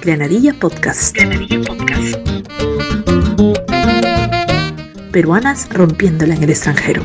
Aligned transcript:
Granadilla 0.00 0.54
Podcast. 0.54 1.14
Granadilla 1.14 1.60
Podcast. 1.60 2.16
Peruanas 5.12 5.68
rompiéndola 5.70 6.34
en 6.34 6.42
el 6.44 6.50
extranjero. 6.50 7.02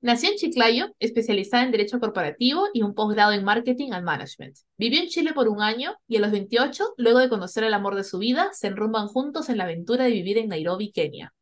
Nació 0.00 0.30
en 0.30 0.36
Chiclayo, 0.36 0.86
especializada 1.00 1.64
en 1.64 1.70
Derecho 1.70 2.00
Corporativo 2.00 2.68
y 2.72 2.82
un 2.82 2.94
posgrado 2.94 3.32
en 3.32 3.44
Marketing 3.44 3.92
and 3.92 4.04
Management. 4.04 4.56
Vivió 4.78 5.00
en 5.00 5.08
Chile 5.08 5.32
por 5.34 5.48
un 5.48 5.60
año 5.60 5.94
y 6.08 6.16
a 6.16 6.20
los 6.20 6.32
28, 6.32 6.94
luego 6.96 7.18
de 7.18 7.28
conocer 7.28 7.64
el 7.64 7.74
amor 7.74 7.94
de 7.94 8.04
su 8.04 8.18
vida, 8.18 8.48
se 8.52 8.68
enrumban 8.68 9.08
juntos 9.08 9.48
en 9.48 9.58
la 9.58 9.64
aventura 9.64 10.04
de 10.04 10.12
vivir 10.12 10.38
en 10.38 10.48
Nairobi, 10.48 10.92
Kenia. 10.92 11.34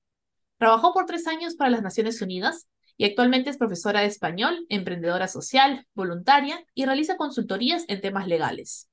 Trabajó 0.58 0.92
por 0.92 1.06
tres 1.06 1.26
años 1.26 1.54
para 1.54 1.70
las 1.70 1.82
Naciones 1.82 2.20
Unidas 2.20 2.66
y 2.96 3.04
actualmente 3.04 3.50
es 3.50 3.58
profesora 3.58 4.00
de 4.00 4.06
español, 4.06 4.66
emprendedora 4.68 5.28
social, 5.28 5.86
voluntaria 5.94 6.64
y 6.74 6.84
realiza 6.84 7.16
consultorías 7.16 7.84
en 7.88 8.00
temas 8.00 8.26
legales. 8.26 8.88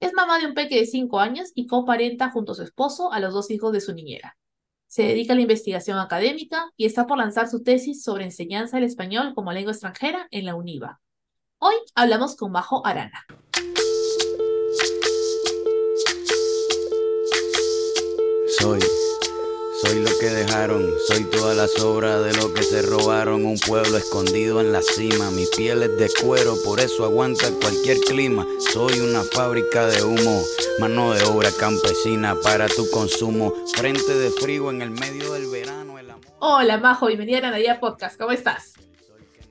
Es 0.00 0.12
mamá 0.12 0.38
de 0.38 0.46
un 0.46 0.54
peque 0.54 0.78
de 0.78 0.86
cinco 0.86 1.18
años 1.18 1.50
y 1.54 1.66
coparenta 1.66 2.30
junto 2.30 2.52
a 2.52 2.54
su 2.54 2.62
esposo 2.62 3.12
a 3.12 3.20
los 3.20 3.32
dos 3.32 3.50
hijos 3.50 3.72
de 3.72 3.80
su 3.80 3.94
niñera. 3.94 4.36
Se 4.86 5.02
dedica 5.02 5.32
a 5.32 5.36
la 5.36 5.42
investigación 5.42 5.98
académica 5.98 6.70
y 6.76 6.86
está 6.86 7.06
por 7.06 7.18
lanzar 7.18 7.48
su 7.48 7.62
tesis 7.62 8.02
sobre 8.02 8.24
enseñanza 8.24 8.76
del 8.76 8.86
español 8.86 9.34
como 9.34 9.52
lengua 9.52 9.72
extranjera 9.72 10.28
en 10.30 10.46
la 10.46 10.54
UNIVA. 10.54 11.00
Hoy 11.58 11.74
hablamos 11.94 12.36
con 12.36 12.52
Majo 12.52 12.86
Arana. 12.86 13.26
Soy 18.60 18.80
soy 19.88 20.02
lo 20.02 20.10
que 20.20 20.28
dejaron, 20.28 20.84
soy 21.06 21.24
toda 21.24 21.54
la 21.54 21.66
sobra 21.66 22.20
de 22.20 22.34
lo 22.34 22.52
que 22.52 22.62
se 22.62 22.82
robaron. 22.82 23.46
Un 23.46 23.58
pueblo 23.58 23.96
escondido 23.96 24.60
en 24.60 24.70
la 24.70 24.82
cima, 24.82 25.30
mi 25.30 25.46
piel 25.56 25.82
es 25.82 25.96
de 25.98 26.10
cuero, 26.22 26.56
por 26.62 26.78
eso 26.78 27.04
aguanta 27.04 27.46
cualquier 27.62 27.96
clima. 28.00 28.46
Soy 28.70 29.00
una 29.00 29.22
fábrica 29.22 29.86
de 29.86 30.02
humo, 30.02 30.42
mano 30.78 31.14
de 31.14 31.22
obra 31.24 31.48
campesina 31.58 32.36
para 32.42 32.68
tu 32.68 32.90
consumo. 32.90 33.54
Frente 33.76 34.12
de 34.12 34.30
frío 34.30 34.70
en 34.70 34.82
el 34.82 34.90
medio 34.90 35.32
del 35.32 35.50
verano. 35.50 35.98
El 35.98 36.10
amor... 36.10 36.26
Hola 36.38 36.76
Majo, 36.76 37.06
bienvenida 37.06 37.48
a 37.48 37.50
Nadia 37.50 37.80
Podcast, 37.80 38.18
¿cómo 38.18 38.32
estás? 38.32 38.74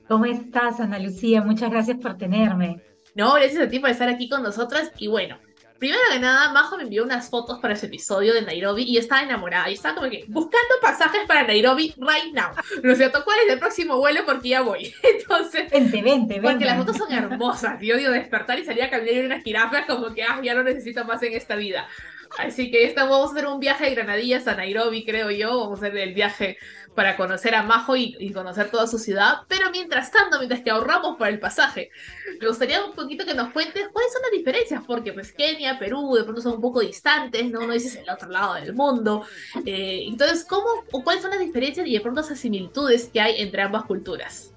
¿Cómo 0.06 0.24
estás, 0.24 0.78
Ana 0.78 1.00
Lucía? 1.00 1.42
Muchas 1.42 1.70
gracias 1.70 1.98
por 2.00 2.16
tenerme. 2.16 2.80
No, 3.16 3.34
gracias 3.34 3.66
a 3.66 3.68
ti 3.68 3.80
por 3.80 3.90
estar 3.90 4.08
aquí 4.08 4.28
con 4.28 4.44
nosotras 4.44 4.92
y 4.98 5.08
bueno, 5.08 5.36
Primero 5.78 6.00
que 6.10 6.18
nada, 6.18 6.52
Majo 6.52 6.76
me 6.76 6.82
envió 6.82 7.04
unas 7.04 7.30
fotos 7.30 7.60
para 7.60 7.74
ese 7.74 7.86
episodio 7.86 8.34
de 8.34 8.42
Nairobi 8.42 8.82
y 8.82 8.98
estaba 8.98 9.22
enamorada. 9.22 9.70
Y 9.70 9.74
estaba 9.74 9.94
como 9.94 10.10
que 10.10 10.24
buscando 10.26 10.74
pasajes 10.82 11.20
para 11.26 11.44
Nairobi 11.46 11.94
right 11.98 12.34
now. 12.34 12.50
¿No 12.82 12.92
es 12.92 12.98
cierto? 12.98 13.24
¿Cuál 13.24 13.38
es 13.46 13.52
el 13.52 13.60
próximo 13.60 13.96
vuelo? 13.96 14.24
Porque 14.26 14.48
ya 14.48 14.62
voy. 14.62 14.92
Entonces. 15.02 15.70
Vente, 15.70 16.02
vente, 16.02 16.40
Porque 16.40 16.64
las 16.64 16.78
fotos 16.78 16.96
son 16.96 17.12
hermosas. 17.12 17.80
Yo 17.80 17.96
digo 17.96 18.10
despertar 18.10 18.58
y 18.58 18.64
salir 18.64 18.82
a 18.82 18.90
caminar 18.90 19.14
en 19.14 19.26
una 19.26 19.40
jirafa, 19.40 19.86
como 19.86 20.12
que 20.12 20.24
ah, 20.24 20.40
ya 20.42 20.54
lo 20.54 20.64
necesito 20.64 21.04
más 21.04 21.22
en 21.22 21.34
esta 21.34 21.54
vida. 21.54 21.88
Así 22.36 22.70
que 22.70 22.84
esta, 22.84 23.04
vamos 23.04 23.30
a 23.30 23.32
hacer 23.32 23.46
un 23.46 23.60
viaje 23.60 23.84
de 23.84 23.94
Granadillas 23.94 24.46
a 24.48 24.54
Nairobi, 24.54 25.04
creo 25.04 25.30
yo. 25.30 25.60
Vamos 25.60 25.82
a 25.82 25.86
hacer 25.86 25.96
el 25.96 26.12
viaje 26.12 26.58
para 26.98 27.16
conocer 27.16 27.54
a 27.54 27.62
Majo 27.62 27.94
y, 27.94 28.32
conocer 28.32 28.72
toda 28.72 28.88
su 28.88 28.98
ciudad. 28.98 29.42
Pero 29.46 29.70
mientras 29.70 30.10
tanto, 30.10 30.38
mientras 30.38 30.62
que 30.62 30.70
ahorramos 30.70 31.16
para 31.16 31.30
el 31.30 31.38
pasaje, 31.38 31.92
me 32.40 32.48
gustaría 32.48 32.84
un 32.84 32.90
poquito 32.90 33.24
que 33.24 33.34
nos 33.34 33.52
cuentes 33.52 33.88
cuáles 33.92 34.12
son 34.12 34.20
las 34.22 34.32
diferencias, 34.32 34.82
porque 34.84 35.12
pues 35.12 35.30
Kenia, 35.30 35.78
Perú, 35.78 36.16
de 36.16 36.24
pronto 36.24 36.40
son 36.40 36.54
un 36.54 36.60
poco 36.60 36.80
distantes, 36.80 37.48
¿no? 37.52 37.60
Uno 37.60 37.72
dice 37.72 38.00
el 38.00 38.10
otro 38.10 38.28
lado 38.28 38.54
del 38.54 38.74
mundo. 38.74 39.22
Eh, 39.64 40.06
entonces, 40.08 40.44
¿cómo 40.44 40.66
o 40.90 41.04
cuáles 41.04 41.22
son 41.22 41.30
las 41.30 41.38
diferencias 41.38 41.86
y 41.86 41.92
de 41.92 42.00
pronto 42.00 42.20
esas 42.20 42.40
similitudes 42.40 43.08
que 43.12 43.20
hay 43.20 43.42
entre 43.42 43.62
ambas 43.62 43.84
culturas? 43.84 44.52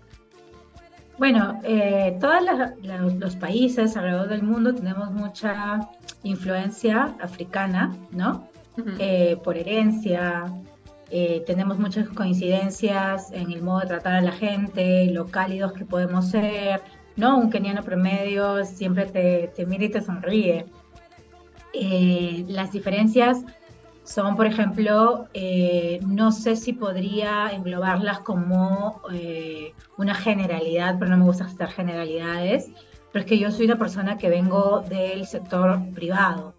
Bueno, 1.20 1.61
eh, 1.64 2.17
todos 2.20 2.42
los 3.20 3.36
países 3.36 3.95
alrededor 3.95 4.30
del 4.30 4.42
mundo 4.42 4.73
tenemos 4.73 5.11
mucha 5.11 5.88
influencia 6.23 7.16
africana, 7.22 7.95
¿no? 8.10 8.49
Eh, 8.98 9.38
por 9.44 9.58
herencia, 9.58 10.45
eh, 11.11 11.44
tenemos 11.45 11.77
muchas 11.77 12.08
coincidencias 12.10 13.32
en 13.32 13.52
el 13.52 13.61
modo 13.61 13.82
de 13.82 13.88
tratar 13.88 14.14
a 14.14 14.22
la 14.22 14.32
gente, 14.32 15.05
lo 15.11 15.27
cálidos 15.27 15.73
que 15.73 15.86
podemos 15.86 16.30
ser, 16.30 16.82
¿no? 17.16 17.38
Un 17.38 17.49
keniano 17.49 17.83
promedio 17.83 18.66
siempre 18.66 19.05
te, 19.05 19.52
te 19.55 19.66
mira 19.66 19.86
y 19.86 19.89
te 19.89 20.02
sonríe. 20.02 20.66
las 22.48 22.71
diferencias 22.71 23.44
son, 24.04 24.36
por 24.36 24.45
ejemplo, 24.45 25.27
eh, 25.33 26.00
no 26.05 26.32
sé 26.32 26.55
si 26.55 26.73
podría 26.73 27.50
englobarlas 27.52 28.20
como 28.20 29.02
eh, 29.11 29.73
una 29.98 30.16
generalidad, 30.16 30.98
pero 31.00 31.11
no 31.11 31.17
me 31.17 31.26
gusta 31.26 31.45
hacer 31.45 31.70
generalidades, 31.70 32.70
pero 33.11 33.23
es 33.23 33.30
que 33.30 33.39
yo 33.39 33.52
soy 33.52 33.66
una 33.66 33.77
persona 33.77 34.17
que 34.17 34.30
vengo 34.30 34.82
del 34.82 35.26
sector 35.27 35.80
privado, 35.94 36.55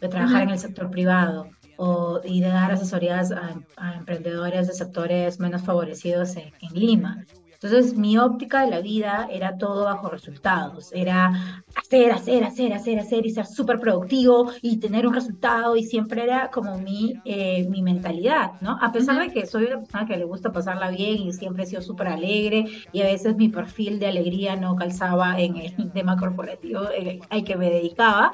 de 0.00 0.08
trabajar 0.08 0.42
en 0.42 0.50
el 0.50 0.58
sector 0.58 0.90
privado 0.90 1.48
o, 1.76 2.20
y 2.24 2.40
de 2.40 2.48
dar 2.48 2.72
asesorías 2.72 3.32
a, 3.32 3.92
emprendedores 3.94 4.66
de 4.66 4.74
sectores 4.74 5.40
menos 5.40 5.62
favorecidos 5.62 6.36
en 6.36 6.52
Lima. 6.72 7.24
Entonces 7.60 7.96
mi 7.96 8.18
óptica 8.18 8.62
de 8.62 8.70
la 8.70 8.80
vida 8.80 9.28
era 9.30 9.56
todo 9.56 9.84
bajo 9.84 10.10
resultados, 10.10 10.92
era 10.92 11.64
hacer, 11.74 12.12
hacer, 12.12 12.44
hacer, 12.44 12.72
hacer, 12.74 12.98
hacer 12.98 13.24
y 13.24 13.30
ser 13.30 13.46
súper 13.46 13.80
productivo 13.80 14.52
y 14.60 14.76
tener 14.76 15.06
un 15.06 15.14
resultado 15.14 15.74
y 15.74 15.82
siempre 15.82 16.22
era 16.22 16.50
como 16.50 16.78
mi, 16.78 17.14
eh, 17.24 17.66
mi 17.70 17.82
mentalidad, 17.82 18.52
¿no? 18.60 18.78
A 18.82 18.92
pesar 18.92 19.18
de 19.18 19.32
que 19.32 19.46
soy 19.46 19.64
una 19.64 19.78
persona 19.78 20.06
que 20.06 20.18
le 20.18 20.24
gusta 20.24 20.52
pasarla 20.52 20.90
bien 20.90 21.22
y 21.22 21.32
siempre 21.32 21.64
he 21.64 21.66
sido 21.66 21.80
súper 21.80 22.08
alegre 22.08 22.66
y 22.92 23.00
a 23.00 23.06
veces 23.06 23.36
mi 23.36 23.48
perfil 23.48 23.98
de 23.98 24.08
alegría 24.08 24.56
no 24.56 24.76
calzaba 24.76 25.40
en 25.40 25.56
el 25.56 25.92
tema 25.94 26.16
corporativo 26.18 26.82
al 27.30 27.44
que 27.44 27.56
me 27.56 27.70
dedicaba, 27.70 28.32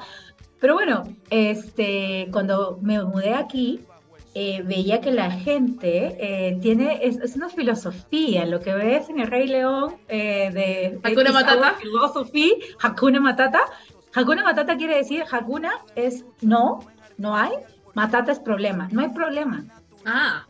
pero 0.63 0.75
bueno, 0.75 1.03
este, 1.29 2.29
cuando 2.31 2.79
me 2.81 3.03
mudé 3.03 3.33
aquí, 3.33 3.81
eh, 4.33 4.61
veía 4.63 5.01
que 5.01 5.11
la 5.11 5.29
gente 5.29 6.15
eh, 6.17 6.57
tiene, 6.61 7.01
es, 7.03 7.35
una 7.35 7.49
filosofía, 7.49 8.45
lo 8.45 8.61
que 8.61 8.73
ves 8.73 9.09
en 9.09 9.19
el 9.19 9.27
Rey 9.27 9.45
León 9.45 9.97
eh, 10.07 10.51
de... 10.53 10.99
Hakuna 11.03 11.33
Matata. 11.33 11.73
Filosofía, 11.73 12.53
Hakuna 12.81 13.19
Matata. 13.19 13.59
Hakuna 14.13 14.41
Matata 14.41 14.77
quiere 14.77 14.95
decir, 14.95 15.25
Hakuna 15.29 15.73
es 15.95 16.23
no, 16.39 16.79
no 17.17 17.35
hay, 17.35 17.51
Matata 17.93 18.31
es 18.31 18.39
problema, 18.39 18.87
no 18.93 19.01
hay 19.01 19.09
problema. 19.09 19.65
Ah. 20.05 20.47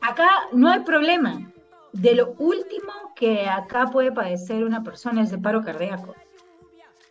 Acá 0.00 0.28
no 0.52 0.68
hay 0.68 0.80
problema. 0.80 1.52
De 1.92 2.16
lo 2.16 2.34
último 2.38 2.92
que 3.14 3.48
acá 3.48 3.86
puede 3.92 4.10
padecer 4.10 4.64
una 4.64 4.82
persona 4.82 5.22
es 5.22 5.30
de 5.30 5.38
paro 5.38 5.62
cardíaco. 5.62 6.16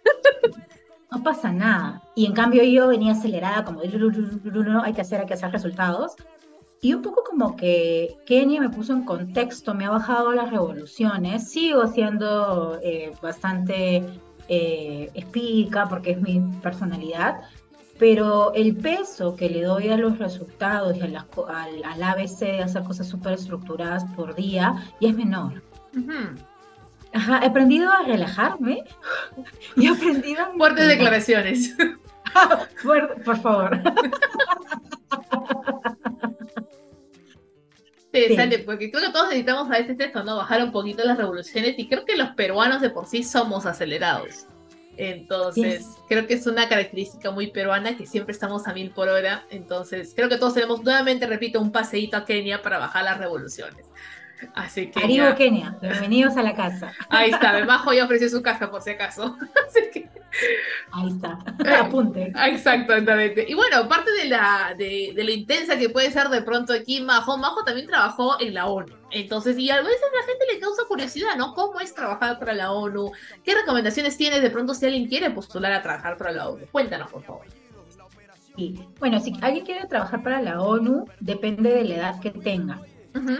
no 1.12 1.24
pasa 1.24 1.52
nada. 1.52 2.02
Y 2.16 2.26
en 2.26 2.34
cambio 2.34 2.64
yo 2.64 2.88
venía 2.88 3.14
acelerada, 3.14 3.64
como 3.64 3.82
hay 3.82 4.94
que 4.94 5.02
hacer, 5.02 5.22
hay 5.22 5.26
que 5.26 5.34
hacer 5.34 5.52
resultados. 5.52 6.16
Y 6.82 6.94
un 6.94 7.02
poco 7.02 7.24
como 7.24 7.56
que 7.56 8.18
Kenia 8.26 8.62
me 8.62 8.70
puso 8.70 8.94
en 8.94 9.06
contexto, 9.06 9.74
me 9.74 9.86
ha 9.86 9.90
bajado 9.90 10.34
las 10.34 10.52
revoluciones, 10.52 11.50
sigo 11.50 11.88
siendo 11.88 12.80
eh, 12.84 13.12
bastante 13.22 14.04
eh, 14.48 15.10
espírica 15.14 15.88
porque 15.90 16.12
es 16.12 16.22
mi 16.22 16.40
personalidad, 16.62 17.42
pero 17.98 18.54
el 18.54 18.76
peso 18.76 19.36
que 19.36 19.50
le 19.50 19.64
doy 19.64 19.90
a 19.90 19.98
los 19.98 20.20
resultados 20.20 20.98
y 20.98 21.02
al, 21.02 21.16
al, 21.16 22.04
ABC 22.04 22.40
de 22.40 22.62
hacer 22.62 22.84
cosas 22.84 23.08
súper 23.08 23.34
estructuradas 23.34 24.06
por 24.16 24.36
día 24.36 24.76
ya 25.00 25.10
es 25.10 25.16
menor. 25.16 25.64
Ajá, 27.16 27.40
he 27.44 27.46
aprendido 27.48 27.90
a 27.90 28.04
relajarme 28.04 28.84
y 29.78 29.86
he 29.88 29.90
aprendido 29.90 30.44
a... 30.44 30.52
Fuertes 30.52 30.88
declaraciones. 30.88 31.76
por, 32.84 33.24
por 33.24 33.38
favor. 33.40 33.80
Interesante, 38.12 38.60
porque 38.60 38.92
creo 38.92 39.06
que 39.06 39.12
todos 39.12 39.30
necesitamos 39.30 39.68
a 39.72 39.80
veces 39.80 39.98
esto, 39.98 40.24
¿no? 40.24 40.36
Bajar 40.36 40.62
un 40.62 40.74
poquito 40.74 41.06
las 41.06 41.18
revoluciones 41.18 41.76
y 41.78 41.88
creo 41.88 42.04
que 42.04 42.18
los 42.18 42.30
peruanos 42.32 42.82
de 42.82 42.90
por 42.90 43.06
sí 43.08 43.24
somos 43.24 43.66
acelerados. 43.66 44.46
Entonces, 44.98 45.86
creo 46.08 46.28
que 46.28 46.36
es 46.36 46.48
una 46.48 46.70
característica 46.70 47.32
muy 47.32 47.48
peruana 47.48 47.98
que 47.98 48.06
siempre 48.06 48.34
estamos 48.34 48.68
a 48.68 48.74
mil 48.74 48.92
por 48.92 49.08
hora. 49.08 49.46
Entonces, 49.50 50.14
creo 50.16 50.28
que 50.28 50.38
todos 50.38 50.54
tenemos 50.54 50.84
nuevamente, 50.84 51.28
repito, 51.28 51.62
un 51.62 51.72
paseíto 51.72 52.18
a 52.18 52.26
Kenia 52.26 52.62
para 52.62 52.78
bajar 52.78 53.04
las 53.04 53.18
revoluciones. 53.18 53.86
Así 54.54 54.88
que. 54.88 55.02
Kenia, 55.38 55.78
bienvenidos 55.82 56.38
a 56.38 56.44
la 56.44 56.56
casa. 56.56 56.94
Ahí 57.10 57.32
está, 57.32 57.64
Majo 57.66 57.94
ya 57.94 58.06
ofreció 58.06 58.30
su 58.30 58.42
casa 58.42 58.70
por 58.70 58.82
si 58.82 58.92
acaso. 58.92 59.38
Ahí 60.92 61.08
está, 61.08 61.38
apunte. 61.80 62.34
Exactamente. 62.52 63.46
Y 63.48 63.54
bueno, 63.54 63.88
parte 63.88 64.12
de 64.12 64.26
la 64.26 64.74
de, 64.78 65.14
lo 65.16 65.32
intensa 65.32 65.78
que 65.78 65.90
puede 65.90 66.12
ser 66.12 66.28
de 66.30 66.42
pronto 66.42 66.74
aquí 66.74 67.02
Majo, 67.02 67.38
Majo 67.38 67.64
también 67.64 67.88
trabajó 67.88 68.40
en 68.40 68.54
la 68.54 68.68
ONU. 68.68 68.94
Entonces, 69.12 69.58
y 69.58 69.70
a 69.70 69.82
veces 69.82 70.02
a 70.02 70.18
la 70.18 70.26
gente 70.26 70.46
le 70.54 70.60
causa 70.60 70.84
curiosidad, 70.88 71.36
¿no? 71.38 71.54
¿Cómo 71.54 71.80
es 71.80 71.94
trabajar 71.94 72.38
para 72.40 72.54
la 72.54 72.72
ONU? 72.72 73.12
¿Qué 73.44 73.56
recomendaciones 73.56 74.18
tienes 74.18 74.42
de 74.42 74.50
pronto 74.50 74.74
si 74.74 74.86
alguien 74.86 75.08
quiere 75.08 75.30
postular 75.30 75.72
a 75.72 75.82
trabajar 75.82 76.18
para 76.18 76.32
la 76.32 76.50
ONU? 76.50 76.66
Cuéntanos, 76.72 77.10
por 77.10 77.24
favor. 77.24 77.46
Sí. 78.56 78.88
Bueno, 79.00 79.20
si 79.20 79.34
alguien 79.42 79.66
quiere 79.66 79.86
trabajar 79.88 80.24
para 80.24 80.42
la 80.42 80.62
ONU, 80.62 81.06
depende 81.20 81.74
de 81.74 81.84
la 81.84 81.96
edad 81.96 82.20
que 82.22 82.32
tenga. 82.32 82.82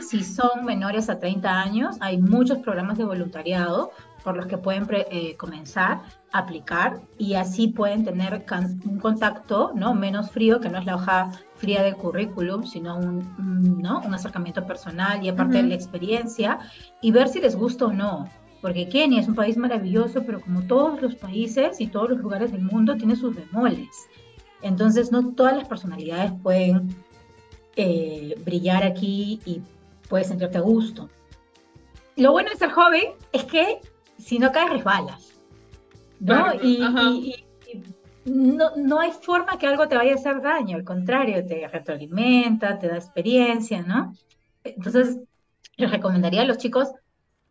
Si 0.02 0.24
son 0.24 0.64
menores 0.66 1.10
a 1.10 1.20
30 1.20 1.62
años, 1.62 1.98
hay 2.00 2.18
muchos 2.18 2.60
programas 2.60 2.98
de 2.98 3.04
voluntariado 3.04 3.92
por 4.24 4.38
los 4.38 4.48
que 4.48 4.58
pueden 4.58 4.88
eh, 4.90 5.36
comenzar 5.38 6.02
a 6.32 6.40
aplicar 6.40 7.02
y 7.18 7.36
así 7.36 7.68
pueden 7.68 8.04
tener 8.04 8.46
un 8.86 9.00
contacto 9.00 9.72
¿no? 9.76 9.94
menos 9.94 10.32
frío, 10.32 10.60
que 10.60 10.70
no 10.70 10.80
es 10.80 10.86
la 10.86 10.96
hoja 10.96 11.30
fría 11.56 11.84
del 11.84 11.96
currículum, 11.96 12.64
sino 12.64 12.98
un, 12.98 13.82
¿no? 13.82 14.02
un 14.02 14.14
acercamiento 14.14 14.66
personal 14.66 15.24
y 15.24 15.30
aparte 15.30 15.58
de 15.58 15.64
la 15.64 15.76
experiencia 15.76 16.60
y 17.02 17.12
ver 17.12 17.28
si 17.28 17.40
les 17.42 17.56
gusta 17.56 17.86
o 17.86 17.94
no. 17.94 18.30
Porque 18.62 18.90
Kenia 18.90 19.22
es 19.22 19.28
un 19.28 19.36
país 19.36 19.58
maravilloso, 19.58 20.24
pero 20.26 20.42
como 20.42 20.64
todos 20.64 21.00
los 21.02 21.16
países 21.16 21.80
y 21.80 21.88
todos 21.88 22.10
los 22.10 22.20
lugares 22.20 22.52
del 22.52 22.64
mundo, 22.64 22.96
tiene 22.96 23.16
sus 23.16 23.36
bemoles. 23.36 24.08
Entonces, 24.64 25.12
no 25.12 25.34
todas 25.34 25.56
las 25.56 25.68
personalidades 25.68 26.32
pueden 26.42 26.96
eh, 27.76 28.36
brillar 28.44 28.84
aquí 28.84 29.40
y 29.46 29.62
puedes 30.10 30.28
sentirte 30.28 30.58
a 30.58 30.62
gusto. 30.62 31.10
Lo 32.16 32.32
bueno 32.32 32.50
de 32.50 32.56
ser 32.56 32.72
joven 32.72 33.14
es 33.34 33.44
que 33.44 33.82
si 34.18 34.40
no 34.40 34.52
caes, 34.52 34.72
resbalas. 34.72 35.34
¿no? 36.20 36.54
y, 36.62 37.36
no, 38.26 38.76
no, 38.76 39.00
hay 39.00 39.12
forma 39.12 39.58
que 39.60 39.68
algo 39.68 39.88
te 39.88 39.96
vaya 39.96 40.14
a 40.14 40.16
hacer 40.16 40.42
daño, 40.42 40.78
al 40.78 40.84
contrario, 40.84 41.46
te 41.46 41.68
retroalimenta, 41.68 42.80
te 42.80 42.88
da 42.88 42.96
experiencia, 42.96 43.84
¿no? 43.84 44.14
Entonces, 44.64 45.20
les 45.78 45.92
recomendaría 45.92 46.42
a 46.42 46.46
los 46.46 46.58
chicos, 46.58 46.90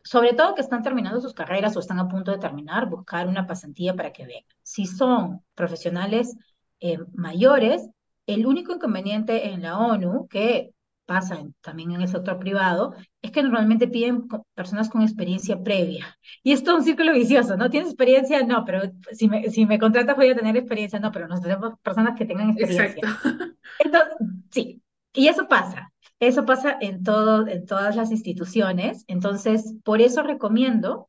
sobre 0.02 0.32
todo 0.32 0.54
que 0.54 0.62
están 0.62 0.82
terminando 0.82 1.20
sus 1.20 1.32
carreras 1.32 1.76
o 1.76 1.80
están 1.80 2.00
a 2.00 2.08
punto 2.08 2.32
de 2.32 2.38
terminar, 2.38 2.88
buscar 2.88 3.28
una 3.28 3.46
pasantía 3.46 3.94
para 3.94 4.12
que 4.12 4.26
vengan. 4.26 4.44
Si 4.62 4.86
son 4.86 5.42
profesionales 5.54 6.36
eh, 6.80 6.98
mayores, 7.12 7.88
el 8.26 8.46
único 8.46 8.74
inconveniente 8.74 9.48
en 9.48 9.62
la 9.62 9.78
ONU, 9.78 10.26
que 10.28 10.72
pasa 11.06 11.38
también 11.60 11.92
en 11.92 12.00
el 12.00 12.08
sector 12.08 12.38
privado, 12.38 12.94
es 13.20 13.30
que 13.30 13.42
normalmente 13.42 13.88
piden 13.88 14.26
personas 14.54 14.88
con 14.88 15.02
experiencia 15.02 15.62
previa. 15.62 16.18
Y 16.42 16.52
es 16.52 16.64
todo 16.64 16.76
un 16.76 16.84
círculo 16.84 17.12
vicioso, 17.12 17.56
¿no? 17.56 17.70
¿Tienes 17.70 17.90
experiencia? 17.90 18.42
No, 18.42 18.64
pero 18.64 18.82
si 19.12 19.28
me, 19.28 19.50
si 19.50 19.66
me 19.66 19.78
contratas 19.78 20.16
voy 20.16 20.30
a 20.30 20.36
tener 20.36 20.56
experiencia. 20.56 20.98
No, 20.98 21.12
pero 21.12 21.28
nosotros 21.28 21.54
tenemos 21.54 21.80
personas 21.80 22.18
que 22.18 22.24
tengan 22.24 22.50
experiencia. 22.50 22.86
Exacto. 22.86 23.56
Entonces, 23.78 24.16
sí, 24.50 24.82
y 25.12 25.28
eso 25.28 25.46
pasa. 25.46 25.92
Eso 26.20 26.46
pasa 26.46 26.76
en, 26.80 27.02
todo, 27.02 27.46
en 27.46 27.66
todas 27.66 27.96
las 27.96 28.10
instituciones. 28.10 29.04
Entonces, 29.08 29.74
por 29.84 30.00
eso 30.00 30.22
recomiendo 30.22 31.08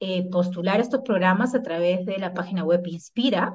eh, 0.00 0.28
postular 0.30 0.80
estos 0.80 1.02
programas 1.02 1.54
a 1.54 1.62
través 1.62 2.04
de 2.04 2.18
la 2.18 2.34
página 2.34 2.64
web 2.64 2.82
Inspira, 2.86 3.54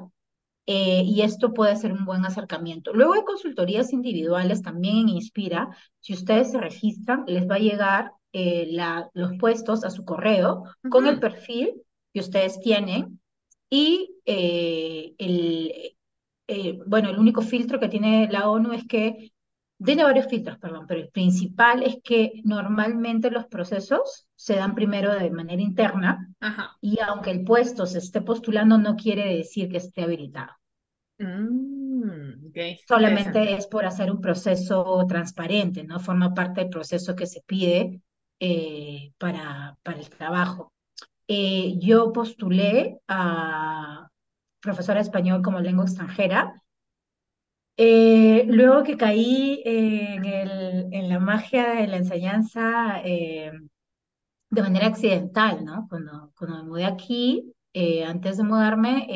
eh, 0.66 1.02
y 1.04 1.22
esto 1.22 1.52
puede 1.52 1.76
ser 1.76 1.92
un 1.92 2.04
buen 2.04 2.24
acercamiento. 2.24 2.92
Luego 2.92 3.14
hay 3.14 3.24
consultorías 3.24 3.92
individuales 3.92 4.62
también 4.62 4.98
en 4.98 5.08
Inspira. 5.10 5.68
Si 6.00 6.12
ustedes 6.12 6.52
se 6.52 6.60
registran, 6.60 7.24
les 7.26 7.48
va 7.48 7.56
a 7.56 7.60
llegar 7.60 8.12
eh, 8.32 8.66
la, 8.70 9.10
los 9.14 9.32
puestos 9.38 9.84
a 9.84 9.90
su 9.90 10.04
correo 10.04 10.64
con 10.88 11.06
el 11.06 11.18
perfil 11.18 11.82
que 12.12 12.20
ustedes 12.20 12.60
tienen 12.60 13.20
y 13.68 14.16
eh, 14.24 15.14
el, 15.18 16.82
bueno, 16.86 17.10
el 17.10 17.18
único 17.18 17.42
filtro 17.42 17.80
que 17.80 17.88
tiene 17.88 18.28
la 18.30 18.48
ONU 18.48 18.72
es 18.72 18.86
que, 18.86 19.31
tiene 19.84 20.04
varios 20.04 20.26
filtros, 20.26 20.58
perdón, 20.58 20.86
pero 20.86 21.00
el 21.00 21.08
principal 21.08 21.82
es 21.82 21.96
que 22.02 22.40
normalmente 22.44 23.30
los 23.30 23.46
procesos 23.46 24.26
se 24.34 24.56
dan 24.56 24.74
primero 24.74 25.14
de 25.14 25.30
manera 25.30 25.62
interna 25.62 26.28
y 26.80 26.98
aunque 27.00 27.30
el 27.30 27.44
puesto 27.44 27.86
se 27.86 27.98
esté 27.98 28.20
postulando 28.20 28.78
no 28.78 28.96
quiere 28.96 29.36
decir 29.36 29.68
que 29.68 29.78
esté 29.78 30.02
habilitado. 30.02 30.52
Mm, 31.18 32.52
Solamente 32.86 33.54
es 33.54 33.66
por 33.66 33.84
hacer 33.84 34.10
un 34.10 34.20
proceso 34.20 35.04
transparente, 35.08 35.84
¿no? 35.84 36.00
Forma 36.00 36.34
parte 36.34 36.62
del 36.62 36.70
proceso 36.70 37.14
que 37.14 37.26
se 37.26 37.42
pide 37.42 38.00
eh, 38.40 39.12
para, 39.18 39.76
para 39.82 39.98
el 39.98 40.08
trabajo. 40.10 40.72
Eh, 41.28 41.74
yo 41.78 42.12
postulé 42.12 42.98
a 43.08 44.08
profesora 44.60 45.00
de 45.00 45.04
español 45.04 45.42
como 45.42 45.60
lengua 45.60 45.84
extranjera. 45.84 46.61
Eh, 47.76 48.44
luego 48.48 48.82
que 48.84 48.96
caí 48.96 49.62
en, 49.64 50.24
el, 50.24 50.88
en 50.92 51.08
la 51.08 51.18
magia 51.18 51.74
de 51.74 51.86
la 51.88 51.96
enseñanza 51.96 53.00
de 53.02 54.62
manera 54.62 54.86
accidental, 54.88 55.64
¿no? 55.64 55.86
Cuando, 55.88 56.32
cuando 56.36 56.58
me 56.58 56.64
mudé 56.64 56.84
aquí, 56.84 57.54
antes 58.06 58.36
de 58.36 58.44
mudarme, 58.44 59.06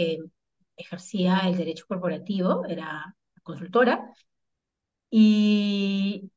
ejercía 0.76 1.40
el 1.46 1.56
derecho 1.56 1.84
corporativo, 1.86 2.64
era 2.66 3.14
consultora, 3.42 4.10
y 5.10 6.30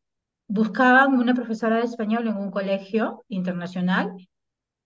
buscaban 0.48 1.14
una 1.18 1.34
profesora 1.34 1.78
de 1.78 1.86
español 1.86 2.28
en 2.28 2.38
un 2.38 2.52
colegio 2.52 3.24
internacional. 3.28 4.14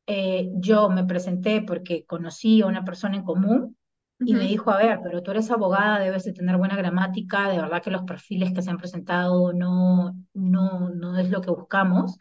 Eh, 0.07 0.49
yo 0.55 0.89
me 0.89 1.05
presenté 1.05 1.61
porque 1.61 2.05
conocí 2.05 2.61
a 2.61 2.67
una 2.67 2.83
persona 2.85 3.17
en 3.17 3.23
común 3.23 3.77
y 4.25 4.33
me 4.35 4.45
dijo, 4.45 4.71
a 4.71 4.77
ver, 4.77 4.99
pero 5.03 5.21
tú 5.21 5.31
eres 5.31 5.51
abogada, 5.51 5.99
debes 5.99 6.23
de 6.23 6.33
tener 6.33 6.57
buena 6.57 6.75
gramática, 6.75 7.49
de 7.49 7.57
verdad 7.59 7.81
que 7.81 7.91
los 7.91 8.03
perfiles 8.03 8.53
que 8.53 8.61
se 8.61 8.69
han 8.69 8.77
presentado 8.77 9.53
no, 9.53 10.13
no, 10.33 10.89
no 10.89 11.17
es 11.17 11.29
lo 11.29 11.41
que 11.41 11.51
buscamos 11.51 12.17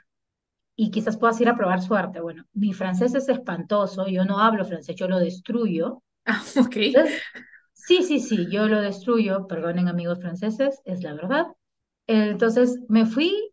y 0.76 0.90
quizás 0.90 1.16
puedas 1.16 1.40
ir 1.40 1.48
a 1.48 1.56
probar 1.56 1.82
suerte. 1.82 2.20
Bueno, 2.20 2.44
mi 2.52 2.72
francés 2.72 3.14
es 3.14 3.28
espantoso, 3.28 4.06
yo 4.08 4.24
no 4.24 4.38
hablo 4.40 4.64
francés, 4.64 4.96
yo 4.96 5.08
lo 5.08 5.18
destruyo. 5.18 6.02
Ah, 6.24 6.42
ok. 6.60 6.76
sí, 7.72 8.02
sí, 8.02 8.20
sí, 8.20 8.48
yo 8.50 8.68
lo 8.68 8.80
destruyo, 8.80 9.46
perdonen 9.46 9.88
amigos 9.88 10.20
franceses, 10.20 10.80
es 10.84 11.02
la 11.02 11.14
verdad. 11.14 11.46
Entonces 12.06 12.80
me 12.88 13.06
fui 13.06 13.52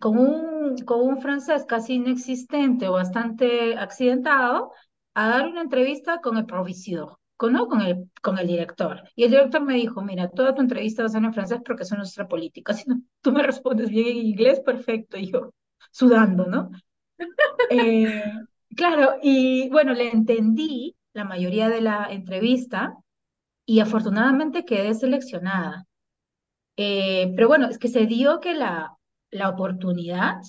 con 0.00 0.18
un, 0.18 0.76
con 0.84 1.00
un 1.00 1.20
francés 1.20 1.64
casi 1.66 1.94
inexistente 1.94 2.88
o 2.88 2.92
bastante 2.92 3.76
accidentado 3.76 4.72
a 5.14 5.28
dar 5.28 5.46
una 5.46 5.62
entrevista 5.62 6.20
con 6.20 6.36
el 6.38 6.46
provisor, 6.46 7.18
con, 7.36 7.52
¿no? 7.52 7.68
con, 7.68 7.80
el, 7.82 8.10
con 8.22 8.38
el 8.38 8.46
director. 8.46 9.02
Y 9.14 9.24
el 9.24 9.30
director 9.30 9.62
me 9.62 9.74
dijo, 9.74 10.02
mira, 10.02 10.30
toda 10.30 10.54
tu 10.54 10.62
entrevista 10.62 11.02
va 11.02 11.06
a 11.06 11.10
ser 11.10 11.24
en 11.24 11.34
francés 11.34 11.60
porque 11.64 11.82
es 11.82 11.92
nuestra 11.92 12.28
política. 12.28 12.72
Si 12.74 12.88
no, 12.88 13.02
tú 13.20 13.32
me 13.32 13.42
respondes 13.42 13.90
bien 13.90 14.08
en 14.08 14.16
inglés, 14.18 14.60
perfecto. 14.60 15.16
Y 15.18 15.30
yo 15.30 15.52
sudando, 15.90 16.46
¿no? 16.46 16.70
Eh, 17.70 18.22
claro, 18.76 19.14
y 19.22 19.70
bueno, 19.70 19.94
le 19.94 20.10
entendí 20.10 20.96
la 21.14 21.24
mayoría 21.24 21.68
de 21.68 21.80
la 21.80 22.06
entrevista 22.10 22.98
y 23.64 23.80
afortunadamente 23.80 24.64
quedé 24.64 24.94
seleccionada. 24.94 25.86
Eh, 26.76 27.32
pero 27.36 27.48
bueno, 27.48 27.68
es 27.68 27.78
que 27.78 27.88
se 27.88 28.06
dio 28.06 28.40
que 28.40 28.54
la, 28.54 28.96
la 29.30 29.48
oportunidad, 29.48 30.40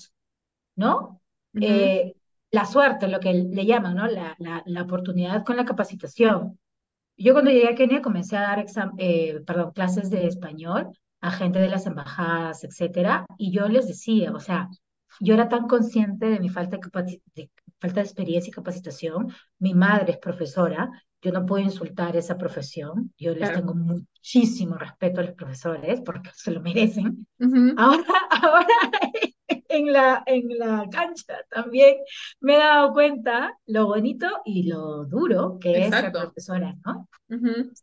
¿no? 0.76 1.20
Eh, 1.60 2.13
la 2.54 2.66
suerte, 2.66 3.08
lo 3.08 3.18
que 3.18 3.34
le 3.34 3.66
llaman, 3.66 3.96
¿no? 3.96 4.06
La, 4.06 4.36
la, 4.38 4.62
la, 4.64 4.82
oportunidad 4.82 5.44
con 5.44 5.56
la 5.56 5.64
capacitación. 5.64 6.58
Yo 7.16 7.32
cuando 7.32 7.50
llegué 7.50 7.68
a 7.68 7.74
Kenia 7.74 8.00
comencé 8.00 8.36
a 8.36 8.42
dar 8.42 8.64
eh, 8.98 9.40
perdón, 9.44 9.72
clases 9.72 10.08
de 10.08 10.28
español 10.28 10.92
a 11.20 11.32
gente 11.32 11.58
de 11.58 11.68
las 11.68 11.86
embajadas, 11.86 12.62
etcétera, 12.62 13.26
y 13.38 13.50
yo 13.50 13.66
les 13.68 13.88
decía, 13.88 14.30
o 14.32 14.38
sea, 14.38 14.68
yo 15.20 15.34
era 15.34 15.48
tan 15.48 15.66
consciente 15.66 16.26
de 16.26 16.38
mi 16.38 16.48
falta 16.48 16.76
de, 16.76 17.20
de, 17.34 17.50
falta 17.80 18.00
de 18.00 18.06
experiencia 18.06 18.50
y 18.50 18.52
capacitación. 18.52 19.32
Mi 19.58 19.74
madre 19.74 20.12
es 20.12 20.18
profesora, 20.18 20.90
yo 21.22 21.32
no 21.32 21.46
puedo 21.46 21.64
insultar 21.64 22.16
esa 22.16 22.36
profesión, 22.36 23.12
yo 23.18 23.34
les 23.34 23.52
tengo 23.52 23.74
muchísimo 23.74 24.76
respeto 24.76 25.20
a 25.20 25.24
los 25.24 25.34
profesores 25.34 26.02
porque 26.02 26.30
se 26.34 26.52
lo 26.52 26.60
merecen. 26.60 27.26
Ahora, 27.78 28.04
ahora 28.42 28.66
en 29.76 29.92
la, 29.92 30.22
en 30.26 30.48
la 30.58 30.86
cancha 30.90 31.38
también 31.50 31.96
me 32.40 32.56
he 32.56 32.58
dado 32.58 32.92
cuenta 32.92 33.58
lo 33.66 33.86
bonito 33.86 34.26
y 34.44 34.64
lo 34.64 35.04
duro 35.04 35.58
que 35.60 35.84
es 35.84 35.90
ser 35.90 36.12
profesora, 36.12 36.74
¿no? 36.84 37.08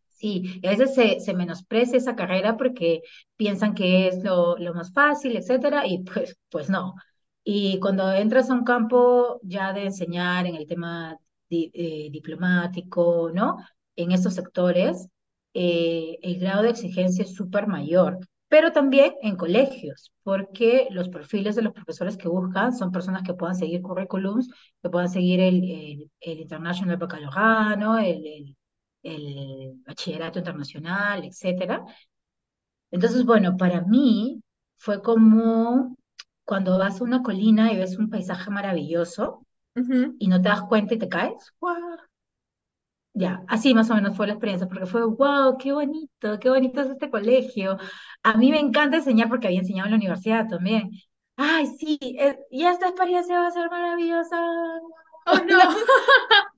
Sí, 0.09 0.59
y 0.61 0.67
a 0.67 0.71
veces 0.71 0.93
se, 0.93 1.19
se, 1.19 1.33
menosprecia 1.33 1.97
esa 1.97 2.15
carrera 2.15 2.55
porque 2.55 3.01
piensan 3.35 3.73
que 3.73 4.07
es 4.07 4.23
lo, 4.23 4.55
lo 4.57 4.73
más 4.75 4.93
fácil, 4.93 5.35
etcétera, 5.35 5.87
y 5.87 6.03
pues, 6.03 6.37
pues 6.49 6.69
no. 6.69 6.93
Y 7.43 7.79
cuando 7.79 8.11
entras 8.13 8.49
a 8.49 8.53
un 8.53 8.63
campo 8.63 9.39
ya 9.41 9.73
de 9.73 9.85
enseñar 9.85 10.45
en 10.45 10.55
el 10.55 10.67
tema 10.67 11.17
eh, 11.49 12.09
diplomático, 12.11 13.31
¿no? 13.33 13.57
En 13.95 14.11
estos 14.11 14.35
sectores, 14.35 15.07
eh, 15.53 16.17
el 16.21 16.39
grado 16.39 16.63
de 16.63 16.69
exigencia 16.69 17.23
es 17.25 17.33
súper 17.33 17.67
mayor, 17.67 18.19
pero 18.51 18.73
también 18.73 19.13
en 19.21 19.37
colegios, 19.37 20.11
porque 20.23 20.89
los 20.91 21.07
perfiles 21.07 21.55
de 21.55 21.61
los 21.61 21.71
profesores 21.73 22.17
que 22.17 22.27
buscan 22.27 22.75
son 22.75 22.91
personas 22.91 23.23
que 23.23 23.33
puedan 23.33 23.55
seguir 23.55 23.81
currículums, 23.81 24.49
que 24.83 24.89
puedan 24.89 25.09
seguir 25.09 25.39
el, 25.39 26.11
el, 26.19 26.39
International 26.41 26.97
Baccalaureate, 26.97 27.79
¿no? 27.79 27.97
el, 27.97 28.27
el, 28.27 28.57
el 29.03 29.81
bachillerato 29.87 30.39
internacional, 30.39 31.23
etcétera. 31.23 31.85
Entonces, 32.91 33.25
bueno, 33.25 33.55
para 33.55 33.81
mí 33.83 34.43
fue 34.75 35.01
como 35.01 35.95
cuando 36.43 36.77
vas 36.77 36.99
a 36.99 37.05
una 37.05 37.23
colina 37.23 37.71
y 37.71 37.77
ves 37.77 37.97
un 37.97 38.09
paisaje 38.09 38.49
maravilloso 38.49 39.45
y 40.19 40.27
no 40.27 40.41
te 40.41 40.49
das 40.49 40.63
cuenta 40.63 40.95
y 40.95 40.99
te 40.99 41.07
caes, 41.07 41.53
Ya, 43.13 43.43
así 43.49 43.73
más 43.73 43.89
o 43.89 43.95
menos 43.95 44.15
fue 44.15 44.25
la 44.27 44.33
experiencia, 44.33 44.67
porque 44.67 44.85
fue, 44.85 45.05
wow, 45.05 45.57
qué 45.57 45.73
bonito, 45.73 46.39
qué 46.39 46.49
bonito 46.49 46.81
es 46.81 46.89
este 46.91 47.09
colegio. 47.09 47.77
A 48.23 48.37
mí 48.37 48.51
me 48.51 48.59
encanta 48.59 48.97
enseñar 48.97 49.27
porque 49.29 49.47
había 49.47 49.59
enseñado 49.59 49.87
en 49.87 49.91
la 49.91 49.97
universidad 49.97 50.47
también. 50.47 50.91
ay, 51.35 51.67
sí, 51.77 51.97
eh, 52.01 52.37
y 52.49 52.65
esta 52.65 52.87
experiencia 52.87 53.39
va 53.39 53.47
a 53.47 53.51
ser 53.51 53.69
maravillosa. 53.69 54.37
Oh, 55.27 55.37
no. 55.45 55.59